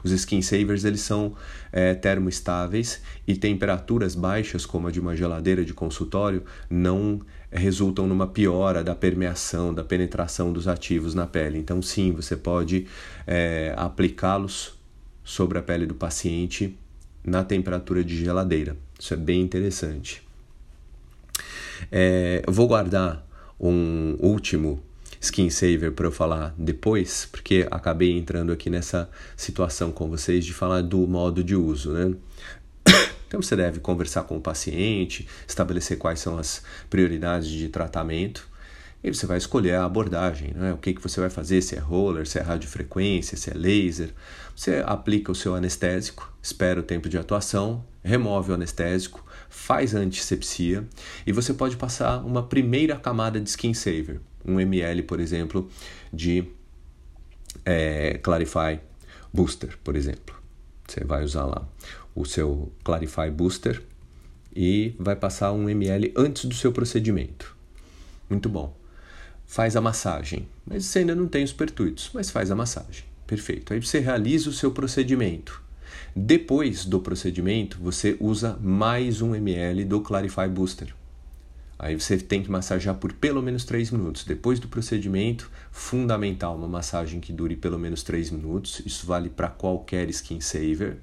Os 0.03 0.11
skin 0.11 0.41
savers 0.41 0.83
eles 0.83 1.01
são 1.01 1.35
é, 1.71 1.93
termoestáveis 1.93 3.01
e 3.27 3.35
temperaturas 3.35 4.15
baixas, 4.15 4.65
como 4.65 4.87
a 4.87 4.91
de 4.91 4.99
uma 4.99 5.15
geladeira 5.15 5.63
de 5.63 5.73
consultório, 5.73 6.43
não 6.67 7.21
resultam 7.51 8.07
numa 8.07 8.25
piora 8.25 8.83
da 8.83 8.95
permeação, 8.95 9.73
da 9.73 9.83
penetração 9.83 10.51
dos 10.51 10.67
ativos 10.67 11.13
na 11.13 11.27
pele. 11.27 11.59
Então, 11.59 11.81
sim, 11.81 12.11
você 12.11 12.35
pode 12.35 12.87
é, 13.27 13.73
aplicá-los 13.77 14.73
sobre 15.23 15.59
a 15.59 15.61
pele 15.61 15.85
do 15.85 15.93
paciente 15.93 16.75
na 17.23 17.43
temperatura 17.43 18.03
de 18.03 18.17
geladeira. 18.17 18.75
Isso 18.99 19.13
é 19.13 19.17
bem 19.17 19.41
interessante. 19.41 20.30
É, 21.91 22.43
eu 22.45 22.53
vou 22.53 22.67
guardar 22.67 23.25
um 23.59 24.17
último 24.19 24.81
skin 25.19 25.49
saver 25.49 25.91
para 25.91 26.07
eu 26.07 26.11
falar 26.11 26.53
depois, 26.57 27.27
porque 27.31 27.67
acabei 27.69 28.17
entrando 28.17 28.51
aqui 28.51 28.69
nessa 28.69 29.09
situação 29.37 29.91
com 29.91 30.09
vocês 30.09 30.43
de 30.43 30.53
falar 30.53 30.81
do 30.81 31.07
modo 31.07 31.43
de 31.43 31.55
uso, 31.55 31.91
né? 31.91 32.13
Então 33.27 33.41
você 33.41 33.55
deve 33.55 33.79
conversar 33.79 34.23
com 34.23 34.35
o 34.35 34.41
paciente, 34.41 35.25
estabelecer 35.47 35.97
quais 35.97 36.19
são 36.19 36.37
as 36.37 36.63
prioridades 36.89 37.47
de 37.47 37.69
tratamento 37.69 38.45
e 39.03 39.11
você 39.11 39.25
vai 39.25 39.37
escolher 39.37 39.75
a 39.75 39.85
abordagem, 39.85 40.53
né? 40.53 40.73
o 40.73 40.77
que, 40.77 40.93
que 40.93 41.01
você 41.01 41.19
vai 41.19 41.29
fazer, 41.29 41.61
se 41.61 41.75
é 41.75 41.79
roller, 41.79 42.27
se 42.27 42.37
é 42.37 42.41
radiofrequência, 42.41 43.35
se 43.35 43.49
é 43.49 43.53
laser. 43.53 44.09
Você 44.55 44.83
aplica 44.85 45.31
o 45.31 45.35
seu 45.35 45.55
anestésico, 45.55 46.31
espera 46.41 46.79
o 46.79 46.83
tempo 46.83 47.09
de 47.09 47.17
atuação, 47.17 47.83
remove 48.03 48.51
o 48.51 48.53
anestésico, 48.53 49.25
faz 49.51 49.93
a 49.93 49.99
antisepsia 49.99 50.87
e 51.27 51.31
você 51.31 51.53
pode 51.53 51.77
passar 51.77 52.25
uma 52.25 52.41
primeira 52.41 52.95
camada 52.95 53.39
de 53.39 53.47
skin 53.47 53.75
saver, 53.75 54.19
um 54.43 54.59
ml, 54.59 55.03
por 55.03 55.19
exemplo, 55.19 55.69
de 56.11 56.45
é, 57.63 58.17
Clarify 58.23 58.79
Booster, 59.31 59.77
por 59.83 59.95
exemplo. 59.95 60.35
Você 60.87 61.03
vai 61.03 61.23
usar 61.23 61.45
lá 61.45 61.67
o 62.15 62.25
seu 62.25 62.71
Clarify 62.83 63.29
Booster 63.29 63.83
e 64.55 64.95
vai 64.97 65.15
passar 65.15 65.51
um 65.51 65.69
ml 65.69 66.11
antes 66.15 66.45
do 66.45 66.55
seu 66.55 66.71
procedimento. 66.71 67.55
Muito 68.27 68.49
bom 68.49 68.81
faz 69.51 69.75
a 69.75 69.81
massagem. 69.81 70.47
Mas 70.65 70.85
você 70.85 70.99
ainda 70.99 71.13
não 71.13 71.27
tem 71.27 71.43
os 71.43 71.51
pertuitos, 71.51 72.09
mas 72.13 72.29
faz 72.29 72.49
a 72.49 72.55
massagem. 72.55 73.03
Perfeito. 73.27 73.73
Aí 73.73 73.81
você 73.81 73.99
realiza 73.99 74.49
o 74.49 74.53
seu 74.53 74.71
procedimento. 74.71 75.60
Depois 76.13 76.83
do 76.83 76.99
procedimento, 76.99 77.77
você 77.79 78.17
usa 78.19 78.59
mais 78.61 79.21
um 79.21 79.33
ml 79.33 79.85
do 79.85 80.01
Clarify 80.01 80.47
Booster. 80.49 80.93
Aí 81.79 81.97
você 81.97 82.17
tem 82.17 82.43
que 82.43 82.51
massagear 82.51 82.95
por 82.95 83.13
pelo 83.13 83.41
menos 83.41 83.63
3 83.63 83.91
minutos. 83.91 84.25
Depois 84.25 84.59
do 84.59 84.67
procedimento, 84.67 85.49
fundamental 85.71 86.57
uma 86.57 86.67
massagem 86.67 87.21
que 87.21 87.31
dure 87.31 87.55
pelo 87.55 87.79
menos 87.79 88.03
3 88.03 88.29
minutos. 88.29 88.81
Isso 88.85 89.07
vale 89.07 89.29
para 89.29 89.47
qualquer 89.47 90.09
skin 90.09 90.41
saver 90.41 90.97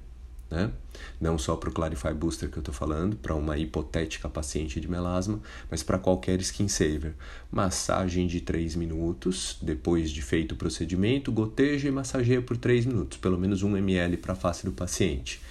né? 0.49 0.71
Não 1.19 1.37
só 1.37 1.55
para 1.55 1.69
o 1.69 1.71
Clarify 1.71 2.13
Booster 2.13 2.49
que 2.49 2.57
eu 2.57 2.61
estou 2.61 2.73
falando, 2.73 3.15
para 3.15 3.35
uma 3.35 3.57
hipotética 3.57 4.27
paciente 4.27 4.79
de 4.79 4.89
melasma, 4.89 5.39
mas 5.69 5.83
para 5.83 5.97
qualquer 5.97 6.39
skin 6.41 6.67
saver. 6.67 7.15
Massagem 7.51 8.27
de 8.27 8.41
3 8.41 8.75
minutos, 8.75 9.57
depois 9.61 10.11
de 10.11 10.21
feito 10.21 10.53
o 10.53 10.55
procedimento, 10.55 11.31
goteja 11.31 11.87
e 11.87 11.91
massageia 11.91 12.41
por 12.41 12.57
3 12.57 12.85
minutos, 12.85 13.17
pelo 13.17 13.37
menos 13.37 13.63
1 13.63 13.77
ml 13.77 14.17
para 14.17 14.33
a 14.33 14.35
face 14.35 14.65
do 14.65 14.71
paciente. 14.71 15.41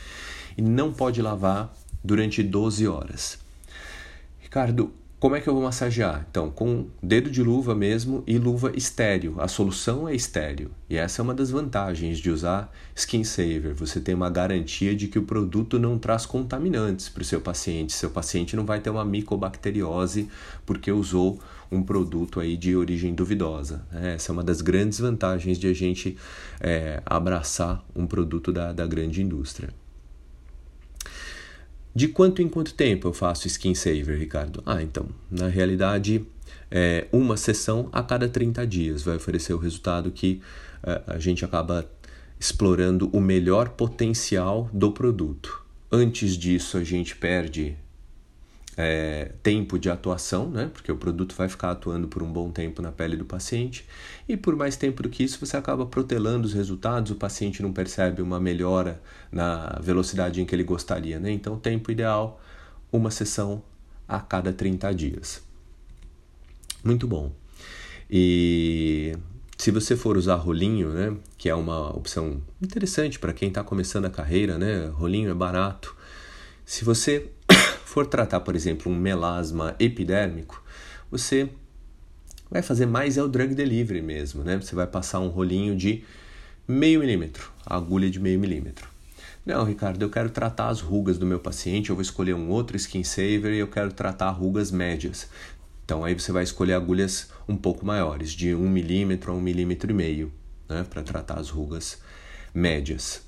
E 0.57 0.63
não 0.63 0.93
pode 0.93 1.23
lavar 1.23 1.73
durante 2.03 2.43
12 2.43 2.87
horas. 2.89 3.39
Ricardo, 4.41 4.93
como 5.21 5.35
é 5.35 5.41
que 5.41 5.49
eu 5.49 5.55
vou 5.55 5.65
massagear? 5.65 6.25
Então, 6.31 6.49
com 6.49 6.87
dedo 7.03 7.29
de 7.29 7.43
luva 7.43 7.75
mesmo 7.75 8.23
e 8.25 8.39
luva 8.39 8.71
estéreo. 8.77 9.35
A 9.39 9.49
solução 9.49 10.09
é 10.09 10.15
estéreo. 10.15 10.71
E 10.89 10.97
essa 10.97 11.21
é 11.21 11.23
uma 11.25 11.35
das 11.35 11.51
vantagens 11.51 12.19
de 12.19 12.31
usar 12.31 12.73
Skin 12.95 13.25
Saver. 13.25 13.75
Você 13.75 14.01
tem 14.01 14.15
uma 14.15 14.31
garantia 14.31 14.95
de 14.95 15.09
que 15.09 15.19
o 15.19 15.25
produto 15.25 15.77
não 15.77 15.99
traz 15.99 16.25
contaminantes 16.25 17.09
para 17.09 17.23
o 17.23 17.25
seu 17.25 17.41
paciente. 17.41 17.93
Seu 17.95 18.11
paciente 18.11 18.55
não 18.55 18.65
vai 18.65 18.79
ter 18.79 18.91
uma 18.91 19.05
micobacteriose 19.05 20.29
porque 20.65 20.93
usou 20.93 21.41
um 21.71 21.83
produto 21.83 22.39
aí 22.39 22.57
de 22.57 22.77
origem 22.77 23.13
duvidosa. 23.13 23.85
Essa 23.93 24.31
é 24.31 24.33
uma 24.33 24.45
das 24.45 24.61
grandes 24.61 25.01
vantagens 25.01 25.59
de 25.59 25.67
a 25.67 25.75
gente 25.75 26.17
é, 26.61 27.03
abraçar 27.05 27.85
um 27.95 28.07
produto 28.07 28.53
da, 28.53 28.73
da 28.73 28.87
grande 28.87 29.21
indústria. 29.21 29.71
De 31.99 32.07
quanto 32.07 32.41
em 32.41 32.49
quanto 32.49 32.75
tempo 32.75 33.09
eu 33.09 33.13
faço 33.13 33.49
skin 33.49 33.75
saver, 33.75 34.17
Ricardo? 34.17 34.63
Ah, 34.65 34.81
então, 34.81 35.09
na 35.29 35.49
realidade, 35.49 36.25
é 36.71 37.09
uma 37.11 37.37
sessão 37.37 37.89
a 37.91 38.05
cada 38.05 38.29
30 38.29 38.65
dias 38.69 39.03
vai 39.03 39.17
oferecer 39.17 39.53
o 39.53 39.59
resultado 39.59 40.13
que 40.13 40.41
é, 40.81 41.03
a 41.09 41.19
gente 41.19 41.45
acaba 41.45 41.91
explorando 42.39 43.11
o 43.13 43.21
melhor 43.21 43.71
potencial 43.71 44.71
do 44.73 44.93
produto. 44.93 45.61
Antes 45.91 46.37
disso, 46.37 46.77
a 46.77 46.85
gente 46.85 47.17
perde 47.17 47.77
é, 48.81 49.33
tempo 49.43 49.77
de 49.77 49.91
atuação, 49.91 50.49
né? 50.49 50.71
porque 50.73 50.93
o 50.93 50.97
produto 50.97 51.35
vai 51.35 51.49
ficar 51.49 51.73
atuando 51.73 52.07
por 52.07 52.23
um 52.23 52.33
bom 52.33 52.53
tempo 52.53 52.81
na 52.81 52.93
pele 52.93 53.17
do 53.17 53.25
paciente, 53.25 53.85
e 54.29 54.37
por 54.37 54.55
mais 54.55 54.77
tempo 54.77 55.03
do 55.03 55.09
que 55.09 55.25
isso, 55.25 55.45
você 55.45 55.57
acaba 55.57 55.85
protelando 55.85 56.47
os 56.47 56.55
resultados, 56.55 57.11
o 57.11 57.17
paciente 57.17 57.61
não 57.61 57.73
percebe 57.73 58.23
uma 58.23 58.39
melhora 58.39 59.03
na 59.33 59.81
velocidade 59.83 60.41
em 60.41 60.47
que 60.47 60.55
ele 60.55 60.63
gostaria. 60.63 61.19
Né? 61.19 61.33
Então, 61.33 61.59
tempo 61.59 61.91
ideal, 61.91 62.41
uma 62.93 63.11
sessão 63.11 63.65
a 64.07 64.21
cada 64.21 64.53
30 64.53 64.95
dias. 64.95 65.43
Muito 66.85 67.09
bom. 67.09 67.33
E 68.09 69.13
se 69.57 69.73
você 69.73 69.97
for 69.97 70.17
usar 70.17 70.37
rolinho, 70.37 70.91
né, 70.91 71.17
que 71.37 71.49
é 71.49 71.55
uma 71.55 71.91
opção 71.97 72.41
interessante 72.63 73.19
para 73.19 73.33
quem 73.33 73.49
está 73.49 73.65
começando 73.65 74.05
a 74.05 74.11
carreira, 74.11 74.57
né, 74.57 74.87
rolinho 74.87 75.31
é 75.31 75.35
barato. 75.35 75.97
Se 76.65 76.85
você 76.85 77.33
for 77.99 78.07
tratar, 78.07 78.39
por 78.39 78.55
exemplo, 78.55 78.93
um 78.93 78.95
melasma 78.95 79.75
epidérmico, 79.81 80.63
você 81.11 81.49
vai 82.49 82.63
fazer 82.63 82.87
mais 82.87 83.19
é 83.19 83.23
o 83.25 83.27
drug 83.27 83.57
delivery 83.57 84.01
mesmo, 84.01 84.45
né? 84.45 84.57
Você 84.57 84.73
vai 84.77 84.87
passar 84.87 85.19
um 85.19 85.27
rolinho 85.27 85.75
de 85.75 86.05
meio 86.67 87.01
milímetro, 87.01 87.51
agulha 87.67 88.09
de 88.09 88.21
meio 88.21 88.39
milímetro. 88.39 88.89
Não, 89.45 89.65
Ricardo, 89.65 90.01
eu 90.01 90.09
quero 90.09 90.31
tratar 90.31 90.69
as 90.69 90.81
rugas 90.81 91.19
do 91.19 91.27
meu 91.27 91.41
paciente, 91.41 91.91
eu 91.91 91.97
vou 91.97 92.03
escolher 92.03 92.35
um 92.35 92.51
outro 92.51 92.77
skin 92.77 93.03
saver 93.03 93.53
e 93.53 93.59
eu 93.59 93.67
quero 93.67 93.93
tratar 93.93 94.31
rugas 94.31 94.71
médias. 94.71 95.29
Então 95.85 96.05
aí 96.05 96.15
você 96.15 96.31
vai 96.31 96.45
escolher 96.45 96.75
agulhas 96.75 97.31
um 97.49 97.57
pouco 97.57 97.85
maiores, 97.85 98.31
de 98.31 98.55
1 98.55 98.61
milímetro 98.61 99.33
a 99.33 99.35
1 99.35 99.41
milímetro 99.41 99.91
e 99.91 99.95
meio, 99.95 100.33
né, 100.69 100.87
para 100.89 101.03
tratar 101.03 101.41
as 101.41 101.51
rugas 101.51 102.01
médias. 102.55 103.28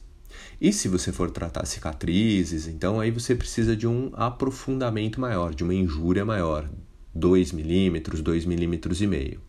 E 0.61 0.73
se 0.73 0.89
você 0.89 1.11
for 1.11 1.31
tratar 1.31 1.65
cicatrizes, 1.65 2.67
então 2.67 3.01
aí 3.01 3.11
você 3.11 3.35
precisa 3.35 3.75
de 3.75 3.87
um 3.87 4.11
aprofundamento 4.13 5.19
maior, 5.19 5.55
de 5.55 5.65
uma 5.65 5.73
injúria 5.73 6.25
maior, 6.25 6.69
2 7.15 7.53
milímetros, 7.53 8.21
2 8.21 8.45
milímetros 8.45 9.01
e 9.01 9.07
meio. 9.07 9.41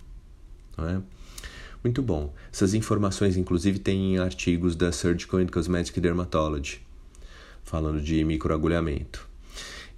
É? 0.77 1.01
Muito 1.83 2.01
bom. 2.01 2.33
Essas 2.51 2.73
informações, 2.73 3.35
inclusive, 3.35 3.79
tem 3.79 4.13
em 4.13 4.17
artigos 4.19 4.75
da 4.75 4.91
Surgical 4.91 5.39
and 5.39 5.47
Cosmetic 5.47 5.99
Dermatology, 5.99 6.79
falando 7.63 7.99
de 7.99 8.23
microagulhamento. 8.23 9.27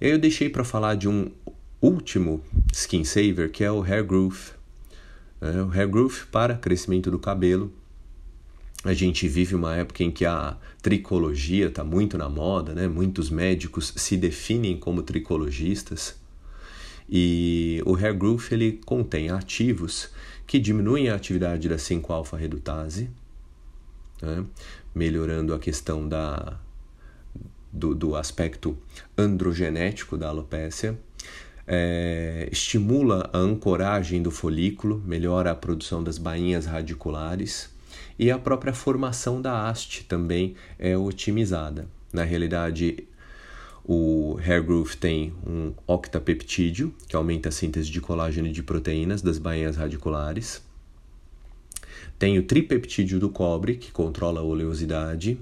Eu 0.00 0.18
deixei 0.18 0.48
para 0.48 0.64
falar 0.64 0.96
de 0.96 1.08
um 1.08 1.30
último 1.80 2.42
skin 2.72 3.04
saver, 3.04 3.52
que 3.52 3.62
é 3.62 3.70
o 3.70 3.82
Hair 3.82 4.04
Growth. 4.04 4.54
É, 5.40 5.62
o 5.62 5.70
Hair 5.70 5.88
Growth 5.88 6.26
para 6.32 6.56
crescimento 6.56 7.10
do 7.10 7.18
cabelo. 7.18 7.72
A 8.84 8.92
gente 8.92 9.26
vive 9.26 9.54
uma 9.54 9.74
época 9.74 10.04
em 10.04 10.10
que 10.10 10.26
a 10.26 10.58
tricologia 10.82 11.68
está 11.68 11.82
muito 11.82 12.18
na 12.18 12.28
moda, 12.28 12.74
né? 12.74 12.86
Muitos 12.86 13.30
médicos 13.30 13.94
se 13.96 14.14
definem 14.14 14.76
como 14.76 15.02
tricologistas. 15.02 16.20
E 17.08 17.82
o 17.86 17.94
hair 17.96 18.14
growth 18.14 18.52
ele 18.52 18.80
contém 18.84 19.30
ativos 19.30 20.10
que 20.46 20.58
diminuem 20.58 21.08
a 21.08 21.14
atividade 21.14 21.66
da 21.66 21.76
5-alfa-redutase, 21.76 23.10
né? 24.20 24.44
melhorando 24.94 25.54
a 25.54 25.58
questão 25.58 26.06
da, 26.06 26.58
do, 27.72 27.94
do 27.94 28.16
aspecto 28.16 28.76
androgenético 29.16 30.18
da 30.18 30.28
alopécia, 30.28 30.98
é, 31.66 32.48
estimula 32.52 33.30
a 33.32 33.38
ancoragem 33.38 34.22
do 34.22 34.30
folículo, 34.30 35.02
melhora 35.06 35.50
a 35.50 35.54
produção 35.54 36.04
das 36.04 36.18
bainhas 36.18 36.66
radiculares 36.66 37.73
e 38.18 38.30
a 38.30 38.38
própria 38.38 38.72
formação 38.72 39.40
da 39.40 39.68
haste 39.68 40.04
também 40.04 40.54
é 40.78 40.96
otimizada. 40.96 41.86
Na 42.12 42.22
realidade, 42.22 43.06
o 43.84 44.38
Hair 44.38 44.62
Growth 44.64 44.94
tem 44.94 45.32
um 45.46 45.74
octapeptídeo, 45.86 46.94
que 47.08 47.16
aumenta 47.16 47.48
a 47.48 47.52
síntese 47.52 47.90
de 47.90 48.00
colágeno 48.00 48.48
e 48.48 48.52
de 48.52 48.62
proteínas 48.62 49.20
das 49.20 49.38
bainhas 49.38 49.76
radiculares. 49.76 50.62
Tem 52.18 52.38
o 52.38 52.44
tripeptídeo 52.44 53.18
do 53.18 53.28
cobre, 53.28 53.76
que 53.76 53.90
controla 53.90 54.40
a 54.40 54.44
oleosidade. 54.44 55.38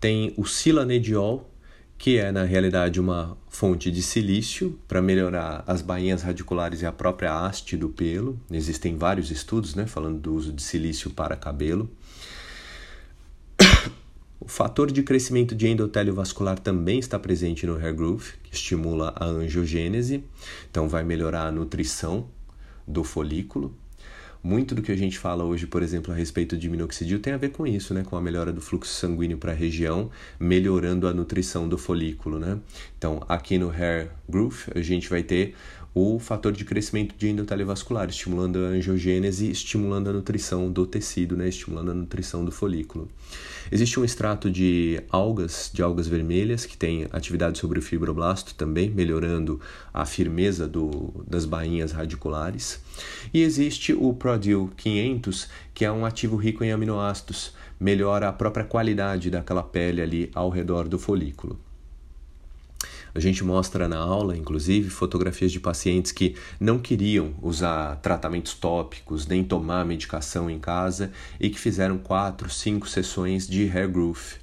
Tem 0.00 0.32
o 0.36 0.46
silanediol, 0.46 1.50
que 1.98 2.16
é 2.16 2.30
na 2.30 2.44
realidade 2.44 3.00
uma 3.00 3.36
fonte 3.48 3.90
de 3.90 4.00
silício 4.02 4.78
para 4.86 5.02
melhorar 5.02 5.64
as 5.66 5.82
bainhas 5.82 6.22
radiculares 6.22 6.80
e 6.80 6.86
a 6.86 6.92
própria 6.92 7.34
haste 7.34 7.76
do 7.76 7.88
pelo. 7.88 8.38
Existem 8.48 8.96
vários 8.96 9.32
estudos 9.32 9.74
né, 9.74 9.84
falando 9.84 10.20
do 10.20 10.32
uso 10.32 10.52
de 10.52 10.62
silício 10.62 11.10
para 11.10 11.36
cabelo. 11.36 11.90
O 14.40 14.46
fator 14.46 14.90
de 14.90 15.02
crescimento 15.02 15.52
de 15.52 15.66
endotélio 15.66 16.14
vascular 16.14 16.60
também 16.60 17.00
está 17.00 17.18
presente 17.18 17.66
no 17.66 17.74
hair 17.76 17.92
growth, 17.92 18.34
que 18.44 18.54
estimula 18.54 19.12
a 19.16 19.26
angiogênese, 19.26 20.24
então 20.70 20.88
vai 20.88 21.02
melhorar 21.02 21.48
a 21.48 21.52
nutrição 21.52 22.28
do 22.86 23.02
folículo. 23.02 23.74
Muito 24.42 24.74
do 24.74 24.82
que 24.82 24.92
a 24.92 24.96
gente 24.96 25.18
fala 25.18 25.42
hoje, 25.42 25.66
por 25.66 25.82
exemplo, 25.82 26.12
a 26.12 26.16
respeito 26.16 26.56
de 26.56 26.68
minoxidil 26.68 27.18
tem 27.18 27.32
a 27.32 27.36
ver 27.36 27.50
com 27.50 27.66
isso, 27.66 27.92
né? 27.92 28.04
com 28.04 28.16
a 28.16 28.20
melhora 28.20 28.52
do 28.52 28.60
fluxo 28.60 28.92
sanguíneo 28.92 29.36
para 29.36 29.52
a 29.52 29.54
região, 29.54 30.10
melhorando 30.38 31.08
a 31.08 31.12
nutrição 31.12 31.68
do 31.68 31.76
folículo. 31.76 32.38
Né? 32.38 32.58
Então, 32.96 33.20
aqui 33.28 33.58
no 33.58 33.70
Hair 33.70 34.10
Growth, 34.28 34.68
a 34.74 34.80
gente 34.80 35.10
vai 35.10 35.22
ter 35.22 35.54
o 36.00 36.20
fator 36.20 36.52
de 36.52 36.64
crescimento 36.64 37.12
de 37.18 37.28
endotélio 37.28 37.66
vascular, 37.66 38.08
estimulando 38.08 38.58
a 38.58 38.68
angiogênese, 38.68 39.50
estimulando 39.50 40.08
a 40.08 40.12
nutrição 40.12 40.70
do 40.70 40.86
tecido, 40.86 41.36
né? 41.36 41.48
estimulando 41.48 41.90
a 41.90 41.94
nutrição 41.94 42.44
do 42.44 42.52
folículo. 42.52 43.08
Existe 43.72 43.98
um 43.98 44.04
extrato 44.04 44.48
de 44.48 45.02
algas, 45.10 45.72
de 45.74 45.82
algas 45.82 46.06
vermelhas, 46.06 46.64
que 46.64 46.76
tem 46.76 47.08
atividade 47.10 47.58
sobre 47.58 47.80
o 47.80 47.82
fibroblasto 47.82 48.54
também, 48.54 48.88
melhorando 48.88 49.60
a 49.92 50.06
firmeza 50.06 50.68
do, 50.68 51.12
das 51.26 51.44
bainhas 51.44 51.90
radiculares. 51.90 52.80
E 53.34 53.42
existe 53.42 53.92
o 53.92 54.14
Prodil 54.14 54.70
500, 54.76 55.48
que 55.74 55.84
é 55.84 55.90
um 55.90 56.06
ativo 56.06 56.36
rico 56.36 56.62
em 56.62 56.70
aminoácidos, 56.70 57.52
melhora 57.80 58.28
a 58.28 58.32
própria 58.32 58.64
qualidade 58.64 59.30
daquela 59.30 59.64
pele 59.64 60.00
ali 60.00 60.30
ao 60.32 60.48
redor 60.48 60.86
do 60.86 60.98
folículo. 60.98 61.58
A 63.18 63.20
gente 63.20 63.42
mostra 63.42 63.88
na 63.88 63.98
aula, 63.98 64.36
inclusive, 64.36 64.88
fotografias 64.90 65.50
de 65.50 65.58
pacientes 65.58 66.12
que 66.12 66.36
não 66.60 66.78
queriam 66.78 67.34
usar 67.42 67.96
tratamentos 67.96 68.54
tópicos 68.54 69.26
nem 69.26 69.42
tomar 69.42 69.84
medicação 69.84 70.48
em 70.48 70.60
casa 70.60 71.10
e 71.40 71.50
que 71.50 71.58
fizeram 71.58 71.98
quatro, 71.98 72.48
cinco 72.48 72.88
sessões 72.88 73.48
de 73.48 73.68
hair 73.68 73.90
growth. 73.90 74.38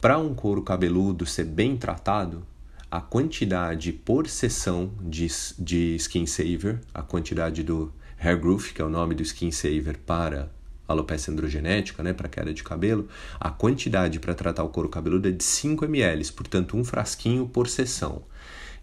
Para 0.00 0.18
um 0.18 0.34
couro 0.34 0.60
cabeludo 0.60 1.24
ser 1.24 1.44
bem 1.44 1.76
tratado, 1.76 2.44
a 2.90 3.00
quantidade 3.00 3.92
por 3.92 4.26
sessão 4.26 4.90
de, 5.00 5.28
de 5.56 5.94
skin 5.94 6.26
saver, 6.26 6.80
a 6.92 7.00
quantidade 7.00 7.62
do 7.62 7.92
hair 8.18 8.36
growth, 8.36 8.72
que 8.74 8.82
é 8.82 8.84
o 8.84 8.90
nome 8.90 9.14
do 9.14 9.22
skin 9.22 9.52
saver 9.52 9.98
para 9.98 10.50
alopecia 10.86 11.32
androgenética, 11.32 12.02
né, 12.02 12.12
para 12.12 12.28
queda 12.28 12.52
de 12.52 12.62
cabelo, 12.62 13.08
a 13.40 13.50
quantidade 13.50 14.20
para 14.20 14.34
tratar 14.34 14.64
o 14.64 14.68
couro 14.68 14.88
cabeludo 14.88 15.28
é 15.28 15.32
de 15.32 15.42
5 15.42 15.84
ml, 15.84 16.32
portanto, 16.32 16.76
um 16.76 16.84
frasquinho 16.84 17.46
por 17.46 17.68
sessão. 17.68 18.22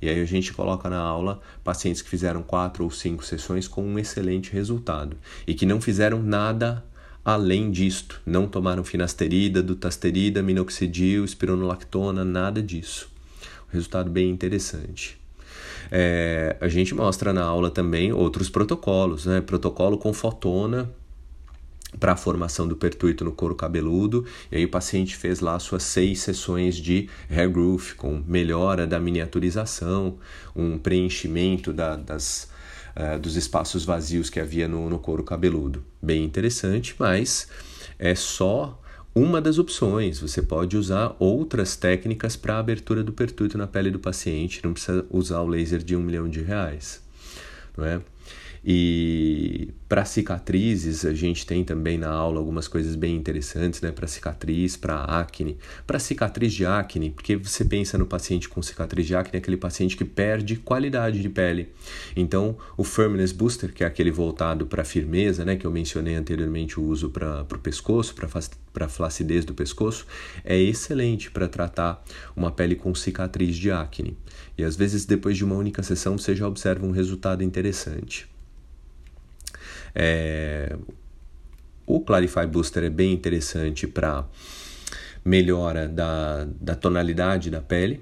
E 0.01 0.09
aí 0.09 0.19
a 0.19 0.25
gente 0.25 0.51
coloca 0.51 0.89
na 0.89 0.97
aula 0.97 1.39
pacientes 1.63 2.01
que 2.01 2.09
fizeram 2.09 2.41
quatro 2.41 2.83
ou 2.83 2.89
cinco 2.89 3.23
sessões 3.23 3.67
com 3.67 3.83
um 3.83 3.99
excelente 3.99 4.51
resultado 4.51 5.15
e 5.45 5.53
que 5.53 5.65
não 5.65 5.79
fizeram 5.79 6.23
nada 6.23 6.83
além 7.23 7.69
disto, 7.69 8.19
não 8.25 8.47
tomaram 8.47 8.83
finasterida, 8.83 9.61
dutasterida, 9.61 10.41
minoxidil, 10.41 11.23
espironolactona, 11.23 12.25
nada 12.25 12.63
disso. 12.63 13.11
Um 13.69 13.73
resultado 13.73 14.09
bem 14.09 14.31
interessante. 14.31 15.21
É, 15.91 16.57
a 16.59 16.67
gente 16.67 16.95
mostra 16.95 17.31
na 17.31 17.43
aula 17.43 17.69
também 17.69 18.11
outros 18.11 18.49
protocolos, 18.49 19.27
né? 19.27 19.39
Protocolo 19.39 19.99
com 19.99 20.11
fotona, 20.13 20.89
para 21.99 22.13
a 22.13 22.15
formação 22.15 22.67
do 22.67 22.75
pertuito 22.75 23.23
no 23.23 23.31
couro 23.31 23.55
cabeludo. 23.55 24.25
E 24.51 24.57
aí 24.57 24.65
o 24.65 24.69
paciente 24.69 25.15
fez 25.15 25.39
lá 25.39 25.57
suas 25.59 25.83
seis 25.83 26.21
sessões 26.21 26.75
de 26.75 27.09
hair 27.29 27.49
growth 27.49 27.95
com 27.95 28.23
melhora 28.27 28.87
da 28.87 28.99
miniaturização, 28.99 30.17
um 30.55 30.77
preenchimento 30.77 31.73
da, 31.73 31.95
das, 31.95 32.49
uh, 32.95 33.19
dos 33.19 33.35
espaços 33.35 33.83
vazios 33.83 34.29
que 34.29 34.39
havia 34.39 34.67
no, 34.67 34.89
no 34.89 34.99
couro 34.99 35.23
cabeludo. 35.23 35.83
Bem 36.01 36.23
interessante, 36.23 36.95
mas 36.97 37.47
é 37.99 38.15
só 38.15 38.79
uma 39.13 39.41
das 39.41 39.57
opções. 39.57 40.19
Você 40.19 40.41
pode 40.41 40.77
usar 40.77 41.15
outras 41.19 41.75
técnicas 41.75 42.35
para 42.35 42.55
a 42.55 42.59
abertura 42.59 43.03
do 43.03 43.11
pertuito 43.11 43.57
na 43.57 43.67
pele 43.67 43.91
do 43.91 43.99
paciente, 43.99 44.61
não 44.63 44.73
precisa 44.73 45.05
usar 45.09 45.41
o 45.41 45.47
laser 45.47 45.83
de 45.83 45.95
um 45.95 46.01
milhão 46.01 46.29
de 46.29 46.41
reais. 46.41 47.01
Não 47.77 47.85
é? 47.85 48.01
E 48.63 49.73
para 49.89 50.05
cicatrizes, 50.05 51.03
a 51.03 51.13
gente 51.13 51.45
tem 51.47 51.63
também 51.63 51.97
na 51.97 52.09
aula 52.09 52.37
algumas 52.37 52.67
coisas 52.67 52.95
bem 52.95 53.15
interessantes, 53.15 53.81
né? 53.81 53.91
Para 53.91 54.07
cicatriz, 54.07 54.77
para 54.77 55.03
acne. 55.03 55.57
Para 55.85 55.97
cicatriz 55.97 56.53
de 56.53 56.65
acne, 56.65 57.09
porque 57.09 57.35
você 57.35 57.65
pensa 57.65 57.97
no 57.97 58.05
paciente 58.05 58.47
com 58.47 58.61
cicatriz 58.61 59.07
de 59.07 59.15
acne, 59.15 59.35
é 59.35 59.37
aquele 59.39 59.57
paciente 59.57 59.97
que 59.97 60.05
perde 60.05 60.57
qualidade 60.57 61.21
de 61.21 61.27
pele. 61.27 61.69
Então, 62.15 62.55
o 62.77 62.83
Firmness 62.83 63.31
Booster, 63.31 63.73
que 63.73 63.83
é 63.83 63.87
aquele 63.87 64.11
voltado 64.11 64.67
para 64.67 64.83
firmeza, 64.83 65.43
né? 65.43 65.55
Que 65.55 65.65
eu 65.65 65.71
mencionei 65.71 66.13
anteriormente, 66.13 66.79
o 66.79 66.83
uso 66.83 67.09
para 67.09 67.41
o 67.41 67.59
pescoço, 67.59 68.13
para 68.13 68.85
a 68.85 68.89
flacidez 68.89 69.43
do 69.43 69.55
pescoço, 69.55 70.05
é 70.45 70.57
excelente 70.57 71.31
para 71.31 71.47
tratar 71.47 72.03
uma 72.35 72.51
pele 72.51 72.75
com 72.75 72.93
cicatriz 72.93 73.57
de 73.57 73.71
acne. 73.71 74.15
E 74.55 74.63
às 74.63 74.75
vezes, 74.75 75.03
depois 75.03 75.35
de 75.35 75.43
uma 75.43 75.55
única 75.55 75.81
sessão, 75.81 76.15
você 76.15 76.35
já 76.35 76.47
observa 76.47 76.85
um 76.85 76.91
resultado 76.91 77.43
interessante. 77.43 78.30
É, 79.93 80.75
o 81.85 81.99
Clarify 81.99 82.47
Booster 82.47 82.83
é 82.83 82.89
bem 82.89 83.11
interessante 83.13 83.85
para 83.87 84.25
melhora 85.23 85.87
da, 85.87 86.47
da 86.59 86.75
tonalidade 86.75 87.49
da 87.49 87.61
pele, 87.61 88.01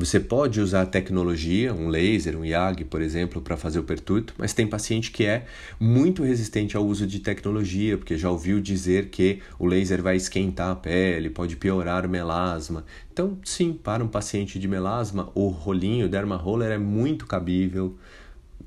Você 0.00 0.20
pode 0.20 0.60
usar 0.60 0.86
tecnologia, 0.86 1.74
um 1.74 1.88
laser, 1.88 2.38
um 2.38 2.44
IAG, 2.44 2.84
por 2.84 3.02
exemplo, 3.02 3.42
para 3.42 3.56
fazer 3.56 3.80
o 3.80 3.82
pertuito, 3.82 4.32
mas 4.38 4.52
tem 4.52 4.64
paciente 4.64 5.10
que 5.10 5.24
é 5.24 5.44
muito 5.80 6.22
resistente 6.22 6.76
ao 6.76 6.86
uso 6.86 7.04
de 7.04 7.18
tecnologia, 7.18 7.98
porque 7.98 8.16
já 8.16 8.30
ouviu 8.30 8.60
dizer 8.60 9.08
que 9.08 9.40
o 9.58 9.66
laser 9.66 10.00
vai 10.00 10.14
esquentar 10.14 10.70
a 10.70 10.76
pele, 10.76 11.28
pode 11.30 11.56
piorar 11.56 12.06
o 12.06 12.08
melasma. 12.08 12.84
Então, 13.12 13.38
sim, 13.44 13.72
para 13.72 14.04
um 14.04 14.06
paciente 14.06 14.56
de 14.56 14.68
melasma, 14.68 15.30
o 15.34 15.48
rolinho, 15.48 16.06
o 16.06 16.08
derma 16.08 16.36
roller 16.36 16.70
é 16.70 16.78
muito 16.78 17.26
cabível 17.26 17.98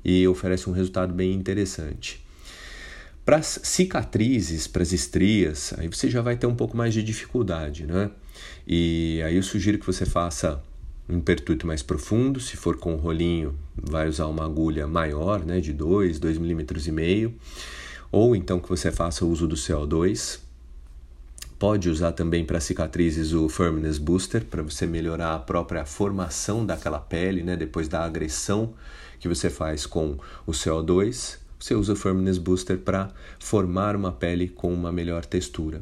e 0.04 0.28
oferece 0.28 0.68
um 0.68 0.72
resultado 0.74 1.14
bem 1.14 1.32
interessante. 1.32 2.21
Para 3.24 3.36
as 3.36 3.60
cicatrizes, 3.62 4.66
para 4.66 4.82
as 4.82 4.92
estrias, 4.92 5.72
aí 5.78 5.86
você 5.86 6.10
já 6.10 6.20
vai 6.20 6.36
ter 6.36 6.46
um 6.48 6.56
pouco 6.56 6.76
mais 6.76 6.92
de 6.92 7.04
dificuldade, 7.04 7.86
né? 7.86 8.10
E 8.66 9.22
aí 9.24 9.36
eu 9.36 9.42
sugiro 9.44 9.78
que 9.78 9.86
você 9.86 10.04
faça 10.04 10.60
um 11.08 11.20
pertuito 11.20 11.64
mais 11.64 11.82
profundo, 11.82 12.40
se 12.40 12.56
for 12.56 12.76
com 12.76 12.96
rolinho, 12.96 13.56
vai 13.76 14.08
usar 14.08 14.26
uma 14.26 14.44
agulha 14.44 14.88
maior, 14.88 15.44
né, 15.44 15.60
de 15.60 15.72
2, 15.72 16.18
2 16.18 16.38
milímetros 16.38 16.88
e 16.88 16.92
meio, 16.92 17.32
ou 18.10 18.34
então 18.34 18.58
que 18.58 18.68
você 18.68 18.90
faça 18.90 19.24
o 19.24 19.30
uso 19.30 19.46
do 19.46 19.54
CO2. 19.54 20.40
Pode 21.60 21.88
usar 21.88 22.10
também 22.10 22.44
para 22.44 22.58
cicatrizes 22.58 23.32
o 23.32 23.48
Firmness 23.48 23.98
Booster, 23.98 24.44
para 24.44 24.62
você 24.62 24.84
melhorar 24.84 25.34
a 25.34 25.38
própria 25.38 25.84
formação 25.84 26.66
daquela 26.66 26.98
pele, 26.98 27.44
né, 27.44 27.56
depois 27.56 27.86
da 27.86 28.04
agressão 28.04 28.74
que 29.20 29.28
você 29.28 29.48
faz 29.48 29.86
com 29.86 30.18
o 30.44 30.50
CO2 30.50 31.41
você 31.62 31.76
usa 31.76 31.92
o 31.92 31.96
Firmness 31.96 32.38
Booster 32.38 32.76
para 32.76 33.12
formar 33.38 33.94
uma 33.94 34.10
pele 34.10 34.48
com 34.48 34.74
uma 34.74 34.90
melhor 34.90 35.24
textura. 35.24 35.80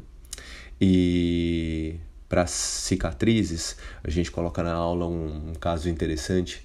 E 0.79 1.95
para 2.29 2.45
cicatrizes, 2.45 3.75
a 4.03 4.09
gente 4.11 4.29
coloca 4.29 4.61
na 4.61 4.73
aula 4.73 5.07
um, 5.07 5.49
um, 5.49 5.53
caso 5.55 5.89
interessante 5.89 6.63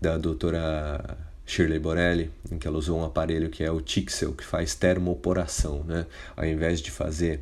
da 0.00 0.16
doutora 0.16 1.18
Shirley 1.44 1.80
Borelli, 1.80 2.30
em 2.48 2.58
que 2.58 2.68
ela 2.68 2.78
usou 2.78 3.00
um 3.00 3.04
aparelho 3.04 3.50
que 3.50 3.64
é 3.64 3.72
o 3.72 3.80
Tixel, 3.80 4.32
que 4.32 4.44
faz 4.44 4.72
termoporação. 4.76 5.82
Né? 5.82 6.06
Ao 6.36 6.46
invés 6.46 6.80
de 6.80 6.92
fazer 6.92 7.40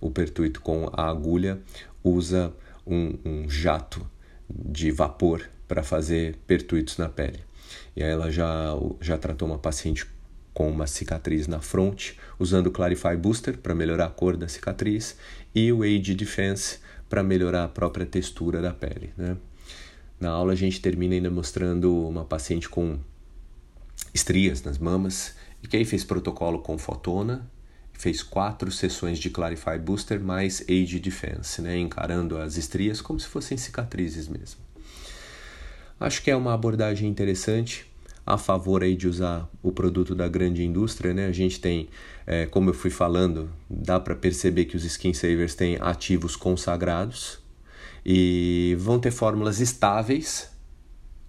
o 0.00 0.10
pertuito 0.10 0.60
com 0.60 0.90
a 0.92 1.08
agulha, 1.08 1.60
usa 2.02 2.52
um, 2.84 3.16
um 3.24 3.48
jato 3.48 4.04
de 4.50 4.90
vapor 4.90 5.48
para 5.68 5.84
fazer 5.84 6.36
pertuitos 6.48 6.98
na 6.98 7.08
pele. 7.08 7.38
E 7.94 8.02
aí 8.02 8.10
ela 8.10 8.28
já, 8.28 8.72
já 9.00 9.16
tratou 9.16 9.46
uma 9.46 9.58
paciente 9.58 10.04
com 10.54 10.70
uma 10.70 10.86
cicatriz 10.86 11.46
na 11.46 11.60
fronte, 11.60 12.18
usando 12.38 12.66
o 12.66 12.70
Clarify 12.70 13.16
Booster 13.16 13.58
para 13.58 13.74
melhorar 13.74 14.06
a 14.06 14.10
cor 14.10 14.36
da 14.36 14.48
cicatriz 14.48 15.16
e 15.54 15.72
o 15.72 15.82
Age 15.82 16.14
Defense 16.14 16.78
para 17.08 17.22
melhorar 17.22 17.64
a 17.64 17.68
própria 17.68 18.06
textura 18.06 18.60
da 18.60 18.72
pele. 18.72 19.12
Né? 19.16 19.36
Na 20.20 20.30
aula 20.30 20.52
a 20.52 20.56
gente 20.56 20.80
termina 20.80 21.14
ainda 21.14 21.30
mostrando 21.30 22.06
uma 22.06 22.24
paciente 22.24 22.68
com 22.68 22.98
estrias 24.14 24.62
nas 24.62 24.78
mamas 24.78 25.34
e 25.62 25.68
que 25.68 25.76
aí 25.76 25.84
fez 25.84 26.04
protocolo 26.04 26.58
com 26.58 26.76
fotona, 26.76 27.48
fez 27.92 28.22
quatro 28.22 28.70
sessões 28.70 29.18
de 29.18 29.30
Clarify 29.30 29.78
Booster 29.78 30.20
mais 30.20 30.62
Age 30.62 30.98
Defense, 30.98 31.62
né? 31.62 31.78
encarando 31.78 32.38
as 32.38 32.56
estrias 32.56 33.00
como 33.00 33.18
se 33.18 33.26
fossem 33.26 33.56
cicatrizes 33.56 34.28
mesmo. 34.28 34.60
Acho 35.98 36.22
que 36.22 36.30
é 36.30 36.36
uma 36.36 36.52
abordagem 36.52 37.08
interessante 37.08 37.91
a 38.24 38.38
favor 38.38 38.82
aí 38.82 38.94
de 38.94 39.08
usar 39.08 39.48
o 39.62 39.72
produto 39.72 40.14
da 40.14 40.28
grande 40.28 40.64
indústria, 40.64 41.12
né? 41.12 41.26
A 41.26 41.32
gente 41.32 41.60
tem, 41.60 41.88
é, 42.26 42.46
como 42.46 42.70
eu 42.70 42.74
fui 42.74 42.90
falando, 42.90 43.50
dá 43.68 43.98
para 43.98 44.14
perceber 44.14 44.66
que 44.66 44.76
os 44.76 44.84
skin 44.84 45.12
savers 45.12 45.54
têm 45.54 45.76
ativos 45.80 46.36
consagrados 46.36 47.38
e 48.04 48.76
vão 48.78 48.98
ter 48.98 49.10
fórmulas 49.10 49.60
estáveis 49.60 50.50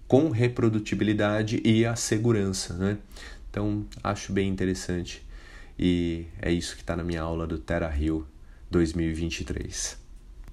com 0.06 0.30
reprodutibilidade 0.30 1.60
e 1.64 1.84
a 1.84 1.96
segurança, 1.96 2.74
né? 2.74 2.98
Então, 3.50 3.84
acho 4.02 4.32
bem 4.32 4.48
interessante 4.48 5.24
e 5.78 6.26
é 6.40 6.52
isso 6.52 6.76
que 6.76 6.82
está 6.82 6.96
na 6.96 7.04
minha 7.04 7.22
aula 7.22 7.46
do 7.46 7.58
Terra 7.58 7.92
Hill 7.96 8.24
2023. 8.70 10.03